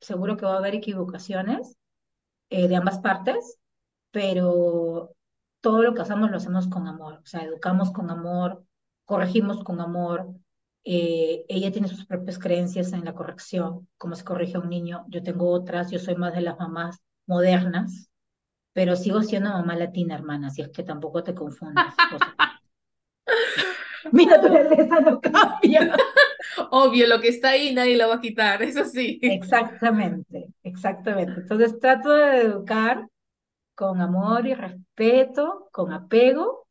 seguro 0.00 0.36
que 0.36 0.46
va 0.46 0.54
a 0.54 0.58
haber 0.58 0.74
equivocaciones 0.74 1.76
eh, 2.50 2.68
de 2.68 2.76
ambas 2.76 2.98
partes, 2.98 3.58
pero 4.10 5.14
todo 5.60 5.82
lo 5.82 5.94
que 5.94 6.02
hacemos 6.02 6.30
lo 6.30 6.38
hacemos 6.38 6.68
con 6.68 6.88
amor, 6.88 7.20
o 7.22 7.26
sea, 7.26 7.42
educamos 7.42 7.92
con 7.92 8.10
amor, 8.10 8.64
corregimos 9.04 9.62
con 9.62 9.80
amor. 9.80 10.28
Eh, 10.84 11.44
ella 11.48 11.70
tiene 11.70 11.88
sus 11.88 12.06
propias 12.06 12.38
creencias 12.38 12.92
en 12.92 13.04
la 13.04 13.14
corrección, 13.14 13.88
cómo 13.98 14.14
se 14.14 14.24
corrige 14.24 14.56
a 14.56 14.60
un 14.60 14.70
niño. 14.70 15.04
Yo 15.08 15.22
tengo 15.22 15.50
otras, 15.50 15.90
yo 15.90 15.98
soy 15.98 16.14
más 16.14 16.34
de 16.34 16.40
las 16.40 16.58
mamás 16.58 17.00
modernas, 17.26 18.10
pero 18.72 18.96
sigo 18.96 19.22
siendo 19.22 19.50
mamá 19.50 19.76
latina, 19.76 20.14
hermana, 20.14 20.48
así 20.48 20.62
es 20.62 20.68
que 20.70 20.82
tampoco 20.82 21.22
te 21.22 21.34
confundas. 21.34 21.94
Mira, 22.10 22.26
tu 24.24 24.30
naturaleza 24.30 25.00
no 25.00 25.20
cambia. 25.20 25.96
Obvio, 26.70 27.06
lo 27.06 27.20
que 27.20 27.28
está 27.28 27.50
ahí 27.50 27.74
nadie 27.74 27.96
lo 27.96 28.08
va 28.08 28.16
a 28.16 28.20
quitar, 28.20 28.62
eso 28.62 28.84
sí. 28.84 29.18
Exactamente, 29.22 30.48
exactamente. 30.62 31.40
Entonces 31.40 31.78
trato 31.78 32.10
de 32.12 32.42
educar 32.42 33.06
con 33.74 34.00
amor 34.00 34.46
y 34.46 34.54
respeto, 34.54 35.68
con 35.72 35.92
apego, 35.92 36.66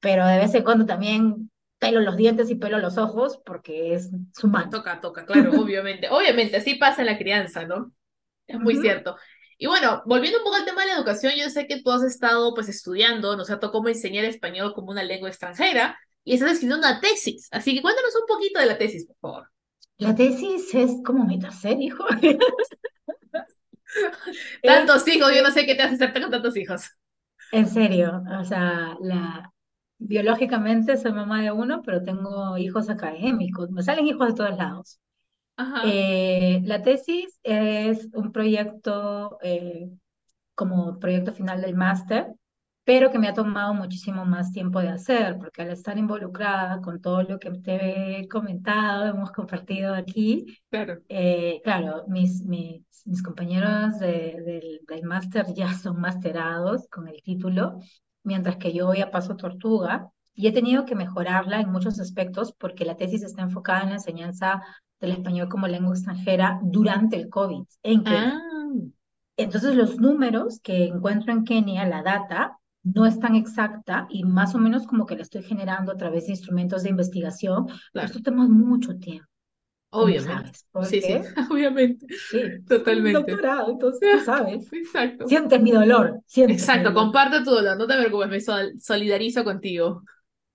pero 0.00 0.26
de 0.26 0.38
vez 0.38 0.54
en 0.54 0.64
cuando 0.64 0.86
también 0.86 1.50
pelo 1.78 2.00
los 2.00 2.16
dientes 2.16 2.48
y 2.50 2.54
pelo 2.54 2.78
los 2.78 2.98
ojos 2.98 3.40
porque 3.44 3.94
es 3.94 4.10
su 4.34 4.48
mano. 4.48 4.70
Toca, 4.70 5.00
toca, 5.00 5.26
claro, 5.26 5.50
obviamente. 5.60 6.08
Obviamente, 6.10 6.56
así 6.56 6.76
pasa 6.76 7.02
en 7.02 7.06
la 7.06 7.18
crianza, 7.18 7.66
¿no? 7.66 7.92
Es 8.46 8.58
muy 8.58 8.76
cierto. 8.76 9.16
Y 9.58 9.66
bueno, 9.66 10.02
volviendo 10.06 10.38
un 10.38 10.44
poco 10.44 10.56
al 10.56 10.64
tema 10.64 10.82
de 10.82 10.88
la 10.88 10.96
educación, 10.96 11.32
yo 11.36 11.48
sé 11.48 11.66
que 11.66 11.82
tú 11.82 11.90
has 11.90 12.02
estado 12.02 12.54
pues 12.54 12.68
estudiando, 12.68 13.36
nos 13.36 13.48
tocado 13.48 13.72
cómo 13.72 13.88
enseñar 13.88 14.24
español 14.24 14.74
como 14.74 14.90
una 14.90 15.04
lengua 15.04 15.28
extranjera 15.28 15.98
y 16.24 16.34
estás 16.34 16.52
escribiendo 16.52 16.86
una 16.86 17.00
tesis. 17.00 17.48
Así 17.50 17.74
que 17.74 17.82
cuéntanos 17.82 18.14
un 18.16 18.26
poquito 18.26 18.60
de 18.60 18.66
la 18.66 18.78
tesis, 18.78 19.06
por 19.06 19.16
favor. 19.16 19.48
La 19.98 20.14
tesis 20.14 20.74
es 20.74 20.92
como 21.04 21.24
mi 21.24 21.38
tercer 21.38 21.80
hijo. 21.80 22.04
tantos 24.62 25.06
hijos, 25.08 25.34
yo 25.34 25.42
no 25.42 25.50
sé 25.50 25.66
qué 25.66 25.74
te 25.74 25.82
hace 25.82 25.94
hacer 25.94 26.12
con 26.12 26.30
tantos 26.30 26.56
hijos. 26.56 26.90
En 27.52 27.68
serio, 27.68 28.22
o 28.40 28.44
sea, 28.44 28.96
la, 29.00 29.52
biológicamente 29.98 30.96
soy 30.96 31.12
mamá 31.12 31.42
de 31.42 31.52
uno, 31.52 31.82
pero 31.82 32.02
tengo 32.02 32.56
hijos 32.56 32.88
académicos, 32.88 33.70
me 33.70 33.82
salen 33.82 34.06
hijos 34.06 34.28
de 34.28 34.34
todos 34.34 34.56
lados. 34.56 34.98
Eh, 35.84 36.60
la 36.64 36.82
tesis 36.82 37.38
es 37.42 38.08
un 38.14 38.32
proyecto 38.32 39.38
eh, 39.42 39.90
como 40.54 40.98
proyecto 40.98 41.32
final 41.32 41.60
del 41.60 41.76
máster, 41.76 42.32
pero 42.84 43.10
que 43.10 43.18
me 43.18 43.28
ha 43.28 43.34
tomado 43.34 43.74
muchísimo 43.74 44.24
más 44.24 44.50
tiempo 44.52 44.80
de 44.80 44.88
hacer, 44.88 45.38
porque 45.38 45.62
al 45.62 45.70
estar 45.70 45.96
involucrada 45.98 46.80
con 46.80 47.00
todo 47.00 47.22
lo 47.22 47.38
que 47.38 47.50
te 47.50 48.20
he 48.20 48.28
comentado, 48.28 49.06
hemos 49.06 49.30
compartido 49.30 49.94
aquí, 49.94 50.58
claro, 50.68 51.00
eh, 51.08 51.60
claro 51.62 52.04
mis, 52.08 52.42
mis, 52.44 52.82
mis 53.04 53.22
compañeros 53.22 53.98
del, 53.98 54.80
del 54.86 55.02
máster 55.04 55.46
ya 55.54 55.72
son 55.74 56.00
masterados 56.00 56.88
con 56.88 57.06
el 57.06 57.22
título, 57.22 57.78
mientras 58.24 58.56
que 58.56 58.72
yo 58.72 58.86
voy 58.86 59.00
a 59.00 59.10
paso 59.10 59.36
tortuga 59.36 60.10
y 60.34 60.48
he 60.48 60.52
tenido 60.52 60.84
que 60.84 60.94
mejorarla 60.94 61.60
en 61.60 61.70
muchos 61.70 62.00
aspectos 62.00 62.52
porque 62.52 62.84
la 62.84 62.96
tesis 62.96 63.22
está 63.22 63.42
enfocada 63.42 63.82
en 63.82 63.90
la 63.90 63.96
enseñanza 63.96 64.62
del 65.00 65.12
español 65.12 65.48
como 65.48 65.68
lengua 65.68 65.94
extranjera 65.94 66.58
durante 66.62 67.16
el 67.16 67.28
COVID 67.28 67.64
en 67.82 68.04
Kenia. 68.04 68.40
Ah. 68.42 68.62
Entonces 69.36 69.74
los 69.74 69.98
números 69.98 70.60
que 70.62 70.86
encuentro 70.86 71.32
en 71.32 71.44
Kenia, 71.44 71.86
la 71.86 72.02
data, 72.02 72.58
no 72.82 73.06
es 73.06 73.18
tan 73.18 73.34
exacta 73.34 74.06
y 74.10 74.24
más 74.24 74.54
o 74.54 74.58
menos 74.58 74.86
como 74.86 75.06
que 75.06 75.16
la 75.16 75.22
estoy 75.22 75.42
generando 75.42 75.92
a 75.92 75.96
través 75.96 76.26
de 76.26 76.32
instrumentos 76.32 76.82
de 76.82 76.90
investigación, 76.90 77.66
pero 77.92 78.06
esto 78.06 78.20
toma 78.22 78.46
mucho 78.48 78.96
tiempo. 78.98 79.26
Obviamente. 79.94 80.52
Sí, 80.84 81.02
sí, 81.02 81.14
obviamente. 81.50 82.06
Sí, 82.30 82.40
totalmente. 82.66 83.32
Doctorado, 83.32 83.72
entonces 83.72 84.08
tú 84.10 84.24
sabes. 84.24 84.68
Exacto. 84.72 85.28
Sientes 85.28 85.60
mi 85.60 85.70
dolor. 85.70 86.20
Exacto, 86.34 86.94
comparte 86.94 87.44
tu 87.44 87.50
dolor, 87.50 87.76
no 87.76 87.86
te 87.86 87.98
preocupes, 87.98 88.28
me 88.28 88.78
solidarizo 88.80 89.44
contigo. 89.44 90.02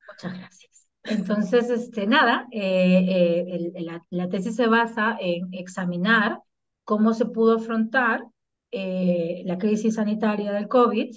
Muchas 0.08 0.38
gracias. 0.38 0.88
Entonces, 1.04 1.70
este, 1.70 2.06
nada, 2.08 2.48
eh, 2.52 3.46
eh, 3.48 3.82
la, 3.82 4.04
la, 4.10 4.28
tesis 4.28 4.56
se 4.56 4.68
basa 4.68 5.16
en 5.22 5.48
examinar 5.54 6.42
cómo 6.84 7.14
se 7.14 7.26
pudo 7.26 7.58
afrontar 7.58 8.26
eh, 8.72 9.44
la 9.46 9.58
crisis 9.58 9.96
sanitaria 9.96 10.52
del 10.52 10.68
COVID 10.68 11.16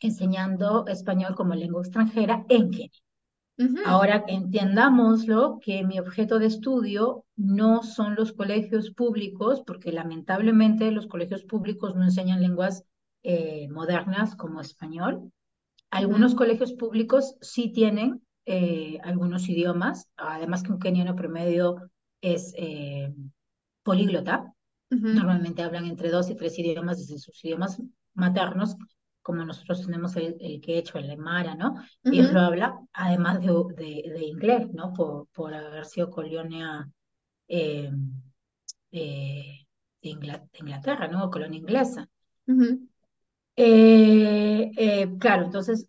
enseñando 0.00 0.86
español 0.86 1.34
como 1.34 1.54
lengua 1.54 1.82
extranjera 1.82 2.44
en 2.48 2.70
Kenia. 2.70 2.90
Ahora 3.86 4.24
entiendámoslo 4.28 5.60
que 5.62 5.82
mi 5.82 5.98
objeto 5.98 6.38
de 6.38 6.46
estudio 6.46 7.24
no 7.36 7.82
son 7.82 8.14
los 8.14 8.32
colegios 8.32 8.90
públicos, 8.90 9.62
porque 9.66 9.92
lamentablemente 9.92 10.90
los 10.90 11.06
colegios 11.06 11.44
públicos 11.44 11.94
no 11.96 12.04
enseñan 12.04 12.42
lenguas 12.42 12.84
eh, 13.22 13.68
modernas 13.70 14.36
como 14.36 14.60
español. 14.60 15.32
Algunos 15.90 16.34
colegios 16.34 16.74
públicos 16.74 17.36
sí 17.40 17.72
tienen 17.72 18.22
eh, 18.44 18.98
algunos 19.02 19.48
idiomas, 19.48 20.10
además 20.16 20.62
que 20.62 20.72
un 20.72 20.78
keniano 20.78 21.16
promedio 21.16 21.90
es 22.20 22.52
eh, 22.56 23.14
políglota. 23.82 24.52
Normalmente 24.88 25.62
hablan 25.62 25.86
entre 25.86 26.10
dos 26.10 26.30
y 26.30 26.36
tres 26.36 26.58
idiomas 26.58 26.98
desde 26.98 27.18
sus 27.18 27.44
idiomas 27.44 27.82
maternos, 28.14 28.76
como 29.26 29.44
nosotros 29.44 29.84
tenemos 29.84 30.14
el, 30.14 30.36
el 30.38 30.62
hecho 30.68 30.98
el 30.98 31.10
Aymara, 31.10 31.56
¿no? 31.56 31.74
Y 32.04 32.20
eso 32.20 32.32
lo 32.32 32.42
habla, 32.42 32.78
además 32.92 33.40
de, 33.40 33.48
de, 33.76 34.24
inglés, 34.24 34.72
¿no? 34.72 34.92
Por, 34.92 35.26
por 35.34 35.52
haber 35.52 35.84
sido 35.84 36.10
colonia 36.10 36.88
eh, 37.48 37.90
eh, 38.92 39.66
de, 40.00 40.08
Inglaterra, 40.08 41.08
¿no? 41.08 41.28
Colonia 41.28 41.58
inglesa. 41.58 42.08
Eh, 43.56 45.16
claro, 45.18 45.46
entonces, 45.46 45.88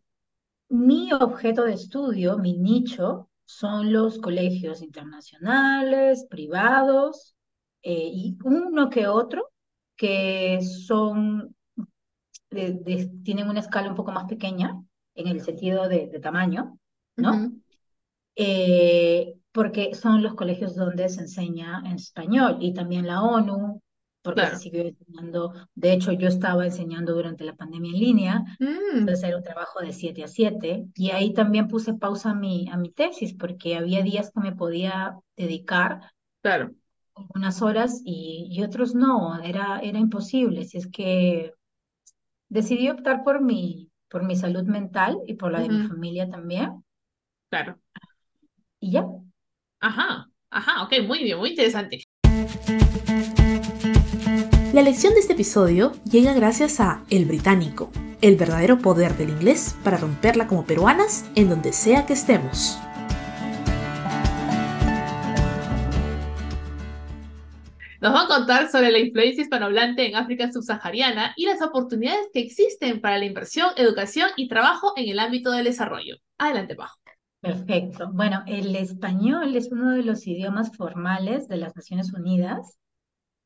mi 0.70 1.14
objeto 1.14 1.64
de 1.66 1.74
estudio, 1.74 2.40
mi 2.40 2.58
nicho, 2.58 3.30
son 3.46 3.94
los 3.94 4.18
colegios 4.18 4.82
internacionales, 4.82 6.26
privados, 6.28 7.36
y 7.84 8.36
uno 8.44 8.90
que 8.90 9.06
otro, 9.06 9.52
que 9.96 10.60
son 10.64 11.56
tienen 13.24 13.50
una 13.50 13.60
escala 13.60 13.90
un 13.90 13.96
poco 13.96 14.12
más 14.12 14.26
pequeña 14.26 14.82
en 15.16 15.28
el 15.28 15.42
sentido 15.42 15.88
de, 15.88 16.08
tamaño, 16.22 16.78
¿no? 17.16 17.52
Eh, 18.36 19.34
porque 19.52 19.96
son 19.96 20.22
los 20.22 20.36
colegios 20.36 20.76
donde 20.76 21.10
se 21.10 21.22
enseña 21.22 21.82
en 21.86 21.94
español 21.94 22.58
y 22.60 22.74
también 22.74 23.08
la 23.08 23.24
ONU, 23.24 23.82
porque 24.22 24.46
se 24.48 24.58
siguió 24.58 24.84
enseñando. 24.84 25.54
De 25.74 25.94
hecho, 25.94 26.12
yo 26.12 26.28
estaba 26.28 26.66
enseñando 26.66 27.14
durante 27.14 27.44
la 27.44 27.56
pandemia 27.56 27.92
en 27.92 28.00
línea, 28.00 28.40
mm. 28.60 29.00
entonces 29.00 29.24
era 29.24 29.38
un 29.38 29.44
trabajo 29.44 29.80
de 29.80 29.94
7 29.94 30.24
a 30.24 30.28
7, 30.28 30.86
y 30.94 31.10
ahí 31.12 31.34
también 31.34 31.68
puse 31.68 31.96
pausa 31.96 32.32
a 32.32 32.36
mi, 32.36 32.70
a 32.70 32.78
mi 32.78 32.92
tesis, 32.92 33.34
porque 33.34 33.76
había 33.76 34.04
días 34.04 34.32
que 34.32 34.42
me 34.42 34.56
podía 34.56 35.18
dedicar. 35.36 36.02
Claro. 36.44 36.72
Unas 37.34 37.64
horas 37.64 38.02
y, 38.06 38.48
y 38.52 38.64
otros 38.64 38.94
no, 38.94 39.42
era, 39.42 39.80
era 39.80 39.98
imposible. 39.98 40.66
Si 40.66 40.78
es 40.78 40.88
que 40.88 41.54
decidí 42.50 42.90
optar 42.90 43.24
por 43.24 43.42
mi, 43.42 43.90
por 44.10 44.24
mi 44.24 44.36
salud 44.36 44.64
mental 44.64 45.20
y 45.26 45.36
por 45.36 45.52
la 45.52 45.62
de 45.62 45.70
mi 45.70 45.88
familia 45.88 46.30
también. 46.30 46.84
Claro. 47.50 47.80
Y 48.80 48.92
ya. 48.92 49.06
Ajá, 49.80 50.30
ajá, 50.50 50.84
ok, 50.84 51.08
muy 51.08 51.24
bien, 51.24 51.38
muy 51.38 51.50
interesante. 51.52 52.04
La 54.74 54.82
lección 54.82 55.14
de 55.14 55.22
este 55.22 55.34
episodio 55.34 55.94
llega 56.04 56.34
gracias 56.34 56.80
a 56.80 57.04
El 57.10 57.26
Británico, 57.26 57.92
el 58.22 58.36
verdadero 58.36 58.78
poder 58.78 59.16
del 59.18 59.30
inglés 59.30 59.76
para 59.84 59.98
romperla 59.98 60.48
como 60.48 60.66
peruanas 60.66 61.26
en 61.36 61.50
donde 61.50 61.74
sea 61.74 62.06
que 62.06 62.14
estemos. 62.14 62.78
Nos 68.02 68.14
va 68.14 68.24
a 68.24 68.28
contar 68.28 68.70
sobre 68.70 68.92
la 68.92 69.00
influencia 69.00 69.42
hispanohablante 69.42 70.08
en 70.08 70.16
África 70.16 70.52
subsahariana 70.52 71.34
y 71.36 71.46
las 71.46 71.62
oportunidades 71.62 72.28
que 72.32 72.42
existen 72.42 73.02
para 73.02 73.18
la 73.18 73.26
inversión, 73.26 73.70
educación 73.76 74.30
y 74.36 74.48
trabajo 74.48 74.94
en 74.96 75.10
el 75.10 75.20
ámbito 75.20 75.52
del 75.52 75.66
desarrollo. 75.66 76.18
Adelante, 76.38 76.76
Pajo. 76.76 76.98
Perfecto. 77.40 78.10
Bueno, 78.12 78.44
el 78.48 78.76
español 78.76 79.56
es 79.56 79.72
uno 79.72 79.92
de 79.92 80.04
los 80.04 80.26
idiomas 80.28 80.76
formales 80.76 81.48
de 81.48 81.58
las 81.58 81.76
Naciones 81.76 82.14
Unidas, 82.14 82.78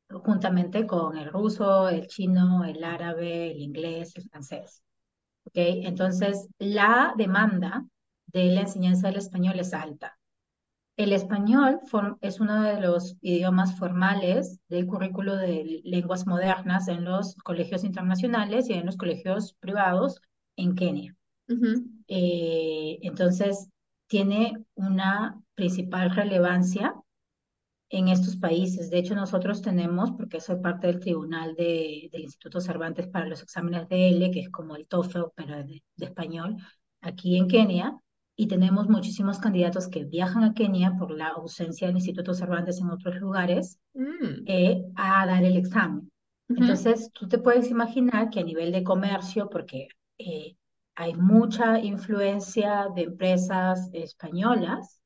juntamente 0.08 0.86
con 0.86 1.16
el 1.16 1.30
ruso, 1.30 1.88
el 1.88 2.06
chino, 2.06 2.64
el 2.64 2.84
árabe, 2.84 3.52
el 3.52 3.60
inglés, 3.60 4.16
el 4.16 4.28
francés. 4.28 4.82
¿Ok? 5.44 5.52
Entonces, 5.54 6.48
la 6.58 7.14
demanda 7.16 7.84
de 8.26 8.46
la 8.46 8.62
enseñanza 8.62 9.08
del 9.08 9.16
español 9.16 9.58
es 9.58 9.74
alta. 9.74 10.18
El 10.96 11.12
español 11.12 11.80
es 12.20 12.40
uno 12.40 12.62
de 12.62 12.80
los 12.80 13.16
idiomas 13.22 13.78
formales 13.78 14.60
del 14.68 14.86
currículo 14.86 15.36
de 15.36 15.80
lenguas 15.84 16.26
modernas 16.26 16.86
en 16.88 17.04
los 17.04 17.34
colegios 17.36 17.82
internacionales 17.82 18.68
y 18.68 18.74
en 18.74 18.86
los 18.86 18.96
colegios 18.96 19.54
privados 19.54 20.20
en 20.56 20.74
Kenia. 20.74 21.16
Eh, 22.08 22.98
entonces, 23.02 23.68
tiene 24.06 24.64
una 24.74 25.40
principal 25.54 26.10
relevancia 26.14 26.94
en 27.88 28.08
estos 28.08 28.36
países. 28.36 28.90
De 28.90 28.98
hecho, 28.98 29.14
nosotros 29.14 29.62
tenemos, 29.62 30.10
porque 30.12 30.40
soy 30.40 30.56
parte 30.56 30.86
del 30.88 31.00
tribunal 31.00 31.54
del 31.54 32.10
Instituto 32.12 32.60
Cervantes 32.60 33.06
para 33.06 33.26
los 33.26 33.42
exámenes 33.42 33.88
de 33.88 34.10
L, 34.10 34.30
que 34.30 34.40
es 34.40 34.50
como 34.50 34.76
el 34.76 34.86
TOEFL, 34.86 35.24
pero 35.34 35.56
de 35.64 35.82
español, 35.96 36.56
aquí 37.00 37.36
en 37.36 37.48
Kenia, 37.48 37.98
y 38.36 38.48
tenemos 38.48 38.88
muchísimos 38.88 39.38
candidatos 39.38 39.88
que 39.88 40.04
viajan 40.04 40.44
a 40.44 40.54
Kenia 40.54 40.96
por 40.98 41.10
la 41.10 41.28
ausencia 41.28 41.86
del 41.86 41.96
Instituto 41.96 42.34
Cervantes 42.34 42.80
en 42.80 42.90
otros 42.90 43.16
lugares 43.16 43.78
mm. 43.94 44.44
eh, 44.46 44.84
a 44.96 45.26
dar 45.26 45.44
el 45.44 45.56
examen. 45.56 46.10
Entonces, 46.48 47.10
tú 47.12 47.28
te 47.28 47.38
puedes 47.38 47.70
imaginar 47.70 48.28
que 48.28 48.40
a 48.40 48.44
nivel 48.44 48.72
de 48.72 48.82
comercio, 48.82 49.48
porque 49.48 49.88
eh, 50.18 50.54
hay 50.94 51.14
mucha 51.14 51.78
influencia 51.78 52.88
de 52.94 53.02
empresas 53.04 53.88
españolas, 53.92 55.00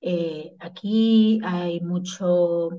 eh, 0.00 0.54
aquí 0.58 1.40
hay 1.44 1.80
mucho, 1.80 2.70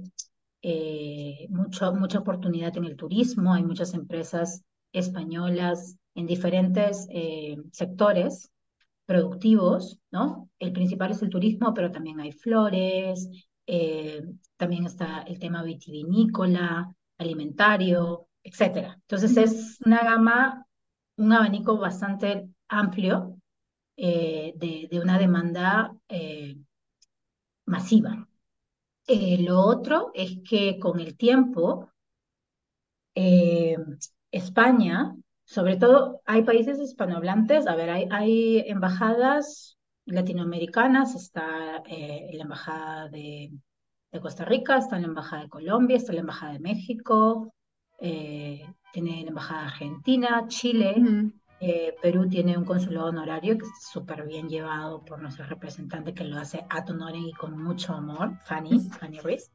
mucho, 1.50 1.94
mucha 1.94 2.20
oportunidad 2.20 2.76
en 2.76 2.86
el 2.86 2.98
turismo, 2.98 3.54
hay 3.54 3.64
muchas 3.64 3.94
empresas 3.94 4.64
españolas 4.92 5.96
en 6.16 6.28
diferentes 6.28 7.08
sectores 7.72 8.53
productivos, 9.06 10.00
¿no? 10.12 10.50
El 10.60 10.72
principal 10.72 11.12
es 11.12 11.22
el 11.22 11.30
turismo, 11.30 11.74
pero 11.74 11.92
también 11.92 12.20
hay 12.20 12.32
flores, 12.32 13.30
eh, 13.68 14.24
también 14.58 14.86
está 14.86 15.22
el 15.24 15.40
tema 15.40 15.64
vitivinícola, 15.64 16.94
alimentario, 17.18 18.28
etcétera. 18.44 18.98
Entonces 19.02 19.38
es 19.38 19.80
una 19.86 20.04
gama, 20.04 20.66
un 21.18 21.34
abanico 21.34 21.78
bastante 21.78 22.50
amplio 22.68 23.38
eh, 23.98 24.54
de, 24.56 25.00
una 25.00 25.18
demanda 25.20 25.94
eh, 26.08 26.58
masiva. 27.66 28.28
lo 29.08 29.60
otro 29.62 30.12
es 30.14 30.40
que 30.48 30.80
con 30.80 31.00
el 31.00 31.16
tiempo, 31.18 31.90
España 34.32 35.16
sobre 35.46 35.78
todo 35.78 36.22
hay 36.26 36.44
países 36.44 36.80
hispanohablantes, 36.80 37.68
a 37.68 37.76
ver, 37.76 37.90
hay, 37.90 38.08
hay 38.12 38.60
embajadas 38.68 39.78
latinoamericanas, 40.06 41.16
está 41.16 41.84
eh, 41.88 42.30
la 42.34 42.44
embajada 42.44 43.10
de, 43.10 43.52
Costa 44.22 44.46
Rica, 44.46 44.78
está 44.78 45.00
la 45.00 45.08
embajada 45.08 45.44
de 45.44 45.50
Colombia, 45.50 45.98
está 45.98 46.14
la 46.14 46.20
embajada 46.20 46.54
de 46.54 46.60
México, 46.60 47.52
eh, 48.00 48.64
tiene 48.92 49.24
la 49.24 49.30
embajada 49.30 49.66
Argentina, 49.66 50.46
Chile, 50.48 50.96
eh, 51.60 51.96
Perú 52.00 52.30
tiene 52.30 52.56
un 52.56 52.64
consulado 52.64 53.08
honorario 53.08 53.58
que 53.58 53.66
es 53.66 53.88
súper 53.92 54.28
bien 54.28 54.50
llevado 54.50 55.04
por 55.04 55.20
nuestro 55.20 55.46
representante 55.46 56.14
que 56.14 56.26
lo 56.26 56.38
hace 56.38 56.64
a 56.70 56.86
honor 56.88 57.16
y 57.16 57.32
con 57.32 57.58
mucho 57.58 57.94
amor, 57.94 58.38
Fanny, 58.44 58.80
Fanny 58.82 59.20
Ruiz 59.20 59.50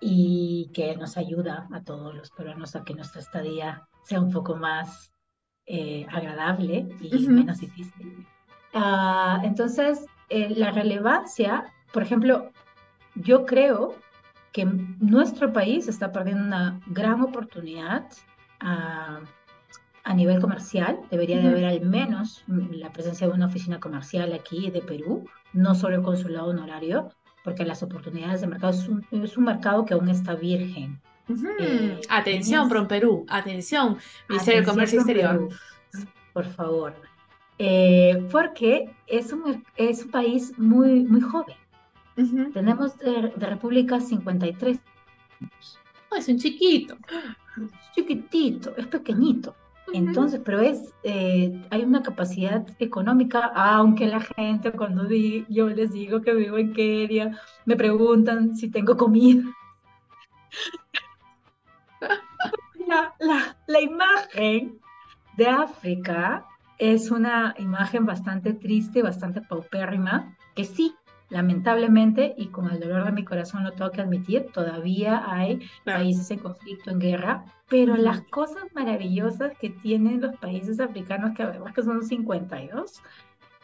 y 0.00 0.70
que 0.74 0.94
nos 0.96 1.16
ayuda 1.16 1.66
a 1.72 1.82
todos 1.82 2.14
los 2.14 2.30
peruanos 2.30 2.76
a 2.76 2.84
que 2.84 2.94
nuestra 2.94 3.20
estadía 3.20 3.88
sea 4.04 4.20
un 4.20 4.30
poco 4.30 4.56
más 4.56 5.10
eh, 5.66 6.06
agradable 6.10 6.86
y 7.00 7.26
menos 7.28 7.58
difícil. 7.60 8.26
Ah, 8.72 9.40
entonces, 9.44 10.06
eh, 10.28 10.50
la 10.50 10.70
relevancia, 10.70 11.72
por 11.92 12.02
ejemplo, 12.02 12.50
yo 13.14 13.46
creo 13.46 13.94
que 14.52 14.64
nuestro 14.64 15.52
país 15.52 15.88
está 15.88 16.12
perdiendo 16.12 16.44
una 16.44 16.80
gran 16.86 17.20
oportunidad 17.22 18.06
a, 18.60 19.20
a 20.04 20.14
nivel 20.14 20.40
comercial. 20.40 21.00
Debería 21.10 21.40
de 21.40 21.48
haber 21.48 21.64
al 21.64 21.80
menos 21.80 22.44
la 22.46 22.92
presencia 22.92 23.26
de 23.26 23.32
una 23.32 23.46
oficina 23.46 23.80
comercial 23.80 24.32
aquí 24.32 24.70
de 24.70 24.82
Perú, 24.82 25.26
no 25.52 25.74
solo 25.74 25.96
el 25.96 26.02
consulado 26.02 26.48
honorario, 26.48 27.10
porque 27.42 27.64
las 27.64 27.82
oportunidades 27.82 28.40
de 28.40 28.46
mercado 28.46 28.72
es 28.72 28.88
un, 29.36 29.44
mercado 29.44 29.84
que 29.84 29.94
aún 29.94 30.08
está 30.08 30.34
virgen. 30.34 31.00
Eh, 31.58 32.00
atención, 32.08 32.68
Prom 32.68 32.86
Perú, 32.86 33.24
atención, 33.28 33.96
Ministerio 34.28 34.60
de 34.60 34.66
Comercio 34.66 34.98
Exterior. 35.00 35.48
por 36.32 36.44
favor. 36.44 36.94
Eh, 37.58 38.26
porque 38.30 38.90
es 39.06 39.32
un, 39.32 39.64
es 39.76 40.04
un 40.04 40.10
país 40.10 40.58
muy, 40.58 41.04
muy 41.04 41.20
joven. 41.20 41.56
Tenemos 42.52 42.98
de, 42.98 43.32
República 43.38 44.00
53 44.00 44.78
es 46.16 46.28
un 46.28 46.38
chiquito. 46.38 46.96
chiquitito, 47.94 48.74
es 48.76 48.86
pequeñito. 48.86 49.54
Entonces, 49.92 50.40
pero 50.44 50.60
es, 50.60 50.92
eh, 51.02 51.60
hay 51.70 51.82
una 51.82 52.02
capacidad 52.02 52.66
económica, 52.78 53.52
aunque 53.54 54.06
la 54.06 54.20
gente 54.20 54.72
cuando 54.72 55.08
yo 55.48 55.68
les 55.68 55.92
digo 55.92 56.22
que 56.22 56.34
vivo 56.34 56.58
en 56.58 56.72
Kenia, 56.72 57.38
me 57.64 57.76
preguntan 57.76 58.56
si 58.56 58.70
tengo 58.70 58.96
comida. 58.96 59.42
La, 62.94 63.14
la, 63.18 63.56
la 63.66 63.80
imagen 63.80 64.80
de 65.36 65.48
África 65.48 66.46
es 66.78 67.10
una 67.10 67.54
imagen 67.58 68.06
bastante 68.06 68.52
triste, 68.52 69.02
bastante 69.02 69.40
paupérrima, 69.40 70.36
que 70.54 70.64
sí, 70.64 70.94
lamentablemente, 71.28 72.34
y 72.36 72.48
con 72.48 72.70
el 72.70 72.80
dolor 72.80 73.04
de 73.04 73.12
mi 73.12 73.24
corazón 73.24 73.64
lo 73.64 73.72
tengo 73.72 73.90
que 73.90 74.00
admitir, 74.00 74.46
todavía 74.52 75.24
hay 75.26 75.68
países 75.84 76.30
en 76.30 76.38
conflicto, 76.38 76.90
en 76.90 76.98
guerra, 76.98 77.44
pero 77.68 77.96
las 77.96 78.20
cosas 78.22 78.64
maravillosas 78.74 79.56
que 79.58 79.70
tienen 79.70 80.20
los 80.20 80.36
países 80.36 80.80
africanos, 80.80 81.34
que 81.36 81.42
además 81.42 81.74
que 81.74 81.82
son 81.82 82.04
52, 82.04 83.02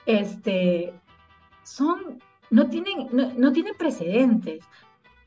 este, 0.06 0.94
son, 1.62 2.18
no 2.50 2.68
tienen, 2.68 3.08
no, 3.12 3.52
tienen 3.52 3.74
precedentes. 3.76 4.64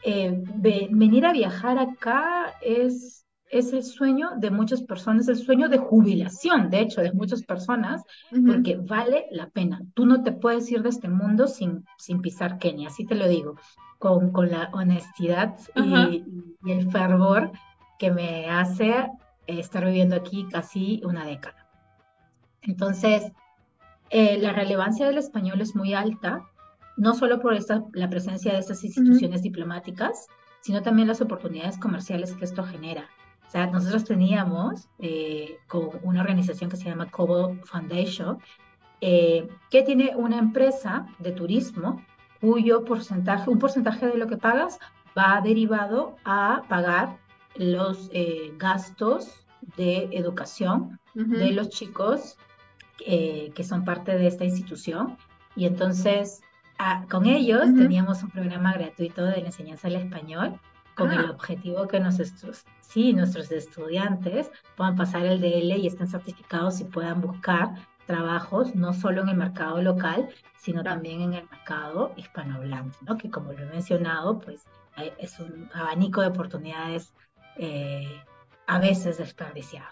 Eh, 0.06 0.44
venir 0.56 1.26
a 1.26 1.32
viajar 1.32 1.80
acá 1.80 2.56
es 2.62 3.23
es 3.54 3.72
el 3.72 3.84
sueño 3.84 4.32
de 4.38 4.50
muchas 4.50 4.82
personas, 4.82 5.28
el 5.28 5.38
sueño 5.38 5.70
de 5.70 5.78
jubilación, 5.78 6.70
de 6.70 6.80
hecho, 6.82 7.02
de 7.02 7.14
muchas 7.14 7.44
personas, 7.44 8.04
porque 8.46 8.78
vale 8.78 9.28
la 9.32 9.48
pena. 9.50 9.82
Tú 9.94 10.06
no 10.06 10.24
te 10.24 10.32
puedes 10.32 10.70
ir 10.72 10.82
de 10.82 10.90
este 10.90 11.08
mundo 11.08 11.48
sin, 11.48 11.86
sin 11.98 12.22
pisar 12.22 12.58
Kenia, 12.58 12.88
así 12.88 13.06
te 13.06 13.16
lo 13.16 13.28
digo, 13.28 13.56
con, 14.00 14.32
con 14.32 14.50
la 14.50 14.70
honestidad 14.74 15.56
y, 15.76 16.24
el 16.66 16.92
fervor 16.92 17.52
que 18.00 18.10
me 18.12 18.50
hace 18.50 19.12
estar 19.46 19.86
viviendo 19.86 20.16
aquí 20.16 20.48
casi 20.52 21.02
una 21.06 21.26
década. 21.26 21.68
Entonces, 22.62 23.32
eh, 24.10 24.38
la 24.40 24.54
relevancia 24.54 25.06
del 25.06 25.18
español 25.18 25.62
es 25.62 25.76
muy 25.76 25.94
alta, 25.94 26.42
no 26.98 27.14
solo 27.14 27.40
por 27.40 27.54
esta, 27.54 27.84
la 27.94 28.10
presencia 28.10 28.54
de 28.54 28.60
estas 28.60 28.84
instituciones 28.84 29.42
diplomáticas, 29.42 30.28
sino 30.62 30.82
también 30.82 31.08
las 31.08 31.22
oportunidades 31.22 31.78
comerciales 31.78 32.34
que 32.34 32.46
esto 32.46 32.64
genera. 32.64 33.10
Sea, 33.54 33.68
nosotros 33.68 34.04
teníamos 34.06 34.90
eh, 34.98 35.60
con 35.68 35.92
una 36.02 36.22
organización 36.22 36.72
que 36.72 36.76
se 36.76 36.86
llama 36.86 37.12
Cobo 37.12 37.56
Foundation, 37.66 38.40
eh, 39.00 39.48
que 39.70 39.84
tiene 39.84 40.16
una 40.16 40.40
empresa 40.40 41.06
de 41.20 41.34
turismo 41.34 42.04
cuyo 42.42 42.84
porcentaje, 42.84 43.52
un 43.52 43.60
porcentaje 43.60 44.08
de 44.08 44.18
lo 44.18 44.26
que 44.26 44.38
pagas 44.38 44.80
va 45.16 45.40
derivado 45.40 46.16
a 46.26 46.64
pagar 46.68 47.20
los 47.56 48.10
eh, 48.12 48.56
gastos 48.58 49.46
de 49.78 50.10
educación 50.14 51.00
de 51.14 51.52
los 51.52 51.70
chicos 51.70 52.40
que 52.98 53.64
son 53.64 53.86
parte 53.86 54.18
de 54.18 54.26
esta 54.26 54.46
institución. 54.46 55.16
Y 55.56 55.68
entonces 55.68 56.42
con 57.08 57.28
ellos 57.28 57.66
teníamos 57.66 58.24
un 58.24 58.32
programa 58.32 58.74
gratuito 58.74 59.24
de 59.26 59.42
la 59.42 59.46
enseñanza 59.46 59.90
del 59.90 59.98
español 59.98 60.60
con 60.96 61.12
el 61.12 61.26
ah. 61.26 61.32
objetivo 61.32 61.88
que 61.88 62.00
nuestros, 62.00 62.66
sí, 62.82 63.14
nuestros 63.14 63.52
estudiantes 63.52 64.52
puedan 64.76 64.96
pasar 64.96 65.26
el 65.26 65.42
DL 65.42 65.78
y 65.78 65.88
estén 65.88 66.08
certificados 66.08 66.80
y 66.80 66.86
puedan 66.86 67.22
buscar 67.22 67.76
trabajos 68.06 68.76
no 68.76 68.94
solo 68.94 69.22
en 69.22 69.30
el 69.30 69.38
mercado 69.38 69.82
local, 69.82 70.30
sino 70.58 70.84
también 70.84 71.22
en 71.22 71.34
el 71.34 71.50
mercado 71.50 72.14
hispanohablante, 72.18 72.98
¿no? 73.02 73.18
que 73.18 73.30
como 73.30 73.54
lo 73.54 73.60
he 73.60 73.66
mencionado, 73.66 74.40
pues 74.40 74.66
es 75.18 75.40
un 75.40 75.70
abanico 75.74 76.22
de 76.22 76.28
oportunidades 76.28 77.14
eh, 77.58 78.22
a 78.68 78.80
veces 78.80 79.18
desperdiciado. 79.18 79.90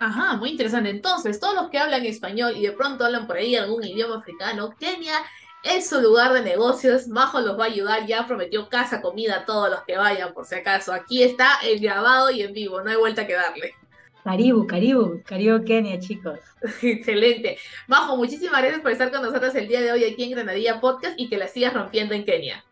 Ajá, 0.00 0.36
muy 0.36 0.50
interesante. 0.50 0.90
Entonces, 0.90 1.40
todos 1.40 1.54
los 1.54 1.70
que 1.70 1.78
hablan 1.78 2.04
español 2.04 2.54
y 2.56 2.62
de 2.62 2.72
pronto 2.72 3.04
hablan 3.04 3.26
por 3.26 3.36
ahí 3.36 3.56
algún 3.56 3.84
idioma 3.84 4.18
africano, 4.18 4.70
Kenia 4.78 5.16
es 5.64 5.88
su 5.88 6.00
lugar 6.00 6.32
de 6.32 6.42
negocios. 6.42 7.08
Majo 7.08 7.40
los 7.40 7.58
va 7.58 7.64
a 7.64 7.68
ayudar. 7.68 8.06
Ya 8.06 8.26
prometió 8.26 8.68
casa, 8.68 9.00
comida 9.00 9.38
a 9.38 9.44
todos 9.46 9.70
los 9.70 9.82
que 9.82 9.96
vayan, 9.96 10.32
por 10.32 10.44
si 10.46 10.54
acaso. 10.54 10.92
Aquí 10.92 11.22
está 11.22 11.58
el 11.64 11.80
grabado 11.80 12.30
y 12.30 12.42
en 12.42 12.52
vivo. 12.52 12.82
No 12.82 12.90
hay 12.90 12.96
vuelta 12.96 13.26
que 13.26 13.34
darle. 13.34 13.74
Caribu, 14.22 14.66
Caribu, 14.66 15.22
Caribu 15.24 15.64
Kenia, 15.64 15.98
chicos. 16.00 16.38
Excelente. 16.82 17.58
Majo, 17.88 18.16
muchísimas 18.16 18.60
gracias 18.62 18.80
por 18.80 18.90
estar 18.90 19.10
con 19.10 19.22
nosotros 19.22 19.54
el 19.54 19.68
día 19.68 19.82
de 19.82 19.92
hoy 19.92 20.04
aquí 20.04 20.24
en 20.24 20.30
Granadilla 20.30 20.80
Podcast 20.80 21.14
y 21.18 21.28
que 21.28 21.36
la 21.36 21.48
sigas 21.48 21.74
rompiendo 21.74 22.14
en 22.14 22.24
Kenia. 22.24 22.64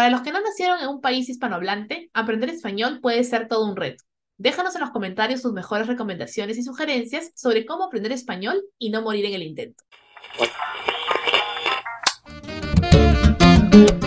Para 0.00 0.08
los 0.08 0.22
que 0.22 0.32
no 0.32 0.40
nacieron 0.40 0.80
en 0.80 0.88
un 0.88 1.02
país 1.02 1.28
hispanohablante, 1.28 2.08
aprender 2.14 2.48
español 2.48 3.00
puede 3.02 3.22
ser 3.22 3.48
todo 3.48 3.66
un 3.66 3.76
reto. 3.76 4.02
Déjanos 4.38 4.74
en 4.74 4.80
los 4.80 4.92
comentarios 4.92 5.42
tus 5.42 5.52
mejores 5.52 5.88
recomendaciones 5.88 6.56
y 6.56 6.62
sugerencias 6.62 7.32
sobre 7.34 7.66
cómo 7.66 7.84
aprender 7.84 8.10
español 8.10 8.62
y 8.78 8.88
no 8.88 9.02
morir 9.02 9.26
en 9.26 9.34
el 9.34 9.42
intento. 9.42 9.84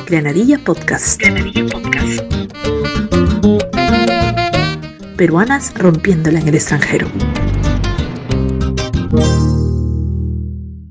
Granadilla 0.08 0.58
Podcast. 0.58 1.22
Granadilla 1.22 1.68
Podcast. 1.68 2.22
Peruanas 5.16 5.76
rompiéndola 5.76 6.40
en 6.40 6.48
el 6.48 6.56
extranjero. 6.56 7.08